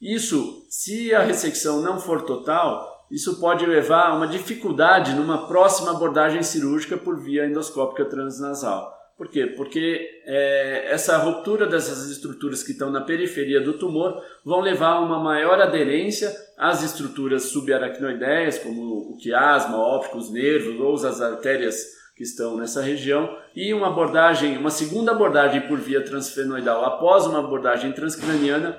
Isso, 0.00 0.64
se 0.68 1.14
a 1.14 1.22
ressecção 1.22 1.82
não 1.82 1.98
for 1.98 2.22
total, 2.22 3.06
isso 3.10 3.40
pode 3.40 3.66
levar 3.66 4.10
a 4.10 4.14
uma 4.14 4.26
dificuldade 4.26 5.14
numa 5.14 5.46
próxima 5.46 5.90
abordagem 5.90 6.42
cirúrgica 6.42 6.96
por 6.96 7.18
via 7.20 7.46
endoscópica 7.46 8.04
transnasal. 8.04 8.96
Por 9.20 9.28
quê? 9.28 9.46
Porque 9.48 10.08
é, 10.24 10.86
essa 10.92 11.18
ruptura 11.18 11.66
dessas 11.66 12.08
estruturas 12.10 12.62
que 12.62 12.72
estão 12.72 12.90
na 12.90 13.02
periferia 13.02 13.60
do 13.60 13.74
tumor 13.74 14.18
vão 14.42 14.60
levar 14.60 14.92
a 14.92 15.00
uma 15.00 15.18
maior 15.18 15.60
aderência 15.60 16.34
às 16.56 16.82
estruturas 16.82 17.42
subaracnoideias, 17.42 18.58
como 18.58 19.10
o 19.12 19.18
quiasma, 19.18 19.76
ópticos, 19.76 20.30
nervos 20.30 20.80
ou 20.80 20.94
as 20.94 21.20
artérias 21.20 21.99
que 22.20 22.24
estão 22.24 22.54
nessa 22.54 22.82
região, 22.82 23.34
e 23.56 23.72
uma 23.72 23.86
abordagem, 23.86 24.58
uma 24.58 24.70
segunda 24.70 25.10
abordagem 25.10 25.66
por 25.66 25.80
via 25.80 26.04
transfenoidal 26.04 26.84
após 26.84 27.24
uma 27.24 27.38
abordagem 27.38 27.92
transcraniana 27.92 28.78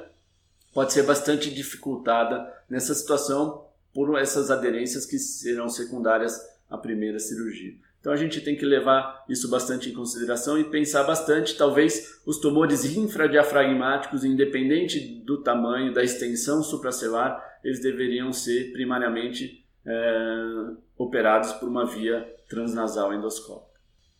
pode 0.72 0.94
ser 0.94 1.02
bastante 1.02 1.50
dificultada 1.50 2.48
nessa 2.70 2.94
situação 2.94 3.66
por 3.92 4.16
essas 4.16 4.52
aderências 4.52 5.08
que 5.08 5.18
serão 5.18 5.68
secundárias 5.70 6.40
à 6.70 6.78
primeira 6.78 7.18
cirurgia. 7.18 7.74
Então 8.00 8.14
a 8.14 8.16
gente 8.16 8.42
tem 8.42 8.56
que 8.56 8.64
levar 8.64 9.26
isso 9.28 9.50
bastante 9.50 9.90
em 9.90 9.94
consideração 9.94 10.60
e 10.60 10.66
pensar 10.66 11.02
bastante, 11.04 11.58
talvez 11.58 12.22
os 12.24 12.38
tumores 12.38 12.86
infradiafragmáticos, 12.96 14.24
independente 14.24 15.00
do 15.26 15.42
tamanho, 15.42 15.92
da 15.92 16.04
extensão 16.04 16.62
supracelular, 16.62 17.44
eles 17.64 17.82
deveriam 17.82 18.32
ser 18.32 18.72
primariamente 18.72 19.66
é, 19.84 20.44
operados 20.96 21.54
por 21.54 21.68
uma 21.68 21.88
via 21.88 22.40
transnasal 22.52 23.14
endoscópica. 23.14 23.72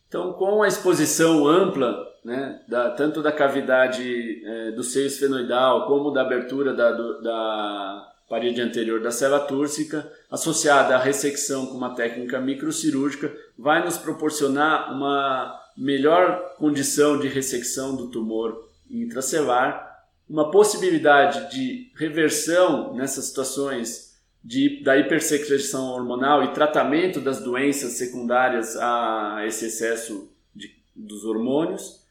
Então, 0.08 0.32
com 0.32 0.62
a 0.62 0.68
exposição 0.68 1.46
ampla, 1.46 1.94
né, 2.24 2.62
da, 2.66 2.90
tanto 2.90 3.22
da 3.22 3.30
cavidade 3.30 4.42
é, 4.44 4.70
do 4.72 4.82
seio 4.82 5.06
esfenoidal 5.06 5.86
como 5.86 6.10
da 6.10 6.22
abertura 6.22 6.72
da, 6.74 6.92
do, 6.92 7.22
da 7.22 8.08
parede 8.28 8.62
anterior 8.62 9.00
da 9.02 9.10
célula 9.10 9.40
túrcica, 9.40 10.10
associada 10.30 10.94
à 10.94 10.98
ressecção 10.98 11.66
com 11.66 11.76
uma 11.76 11.94
técnica 11.94 12.40
microcirúrgica, 12.40 13.30
vai 13.58 13.84
nos 13.84 13.98
proporcionar 13.98 14.92
uma 14.92 15.60
melhor 15.76 16.56
condição 16.56 17.18
de 17.18 17.28
ressecção 17.28 17.94
do 17.94 18.08
tumor 18.08 18.68
intracelular, 18.90 19.90
uma 20.28 20.50
possibilidade 20.50 21.50
de 21.50 21.90
reversão 21.94 22.94
nessas 22.94 23.26
situações 23.26 24.11
de, 24.44 24.82
da 24.82 24.96
hipersecreção 24.96 25.92
hormonal 25.92 26.44
e 26.44 26.52
tratamento 26.52 27.20
das 27.20 27.40
doenças 27.40 27.92
secundárias 27.92 28.76
a 28.76 29.44
esse 29.46 29.66
excesso 29.66 30.32
de, 30.54 30.74
dos 30.94 31.24
hormônios, 31.24 32.02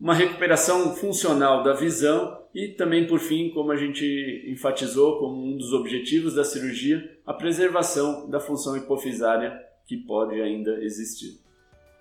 uma 0.00 0.14
recuperação 0.14 0.94
funcional 0.96 1.62
da 1.62 1.74
visão 1.74 2.38
e 2.54 2.68
também, 2.68 3.06
por 3.06 3.18
fim, 3.18 3.50
como 3.50 3.70
a 3.70 3.76
gente 3.76 4.44
enfatizou 4.48 5.18
como 5.18 5.44
um 5.44 5.56
dos 5.56 5.72
objetivos 5.72 6.34
da 6.34 6.44
cirurgia, 6.44 7.18
a 7.26 7.34
preservação 7.34 8.28
da 8.30 8.40
função 8.40 8.76
hipofisária 8.76 9.60
que 9.86 9.96
pode 9.96 10.40
ainda 10.40 10.82
existir. 10.82 11.38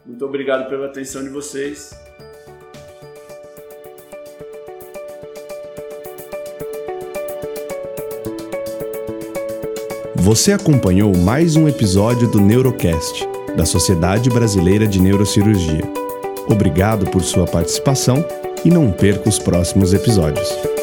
Muito 0.06 0.24
obrigado 0.26 0.70
pela 0.70 0.88
atenção 0.88 1.24
de 1.24 1.30
vocês. 1.30 1.92
Você 10.28 10.52
acompanhou 10.52 11.16
mais 11.16 11.56
um 11.56 11.70
episódio 11.70 12.30
do 12.30 12.42
Neurocast, 12.42 13.26
da 13.56 13.66
Sociedade 13.66 14.30
Brasileira 14.30 14.86
de 14.86 15.00
Neurocirurgia. 15.00 15.90
Obrigado 16.50 17.10
por 17.10 17.24
sua 17.24 17.46
participação 17.46 18.26
e 18.66 18.70
não 18.70 18.92
perca 18.92 19.30
os 19.30 19.40
próximos 19.40 19.94
episódios. 19.94 20.77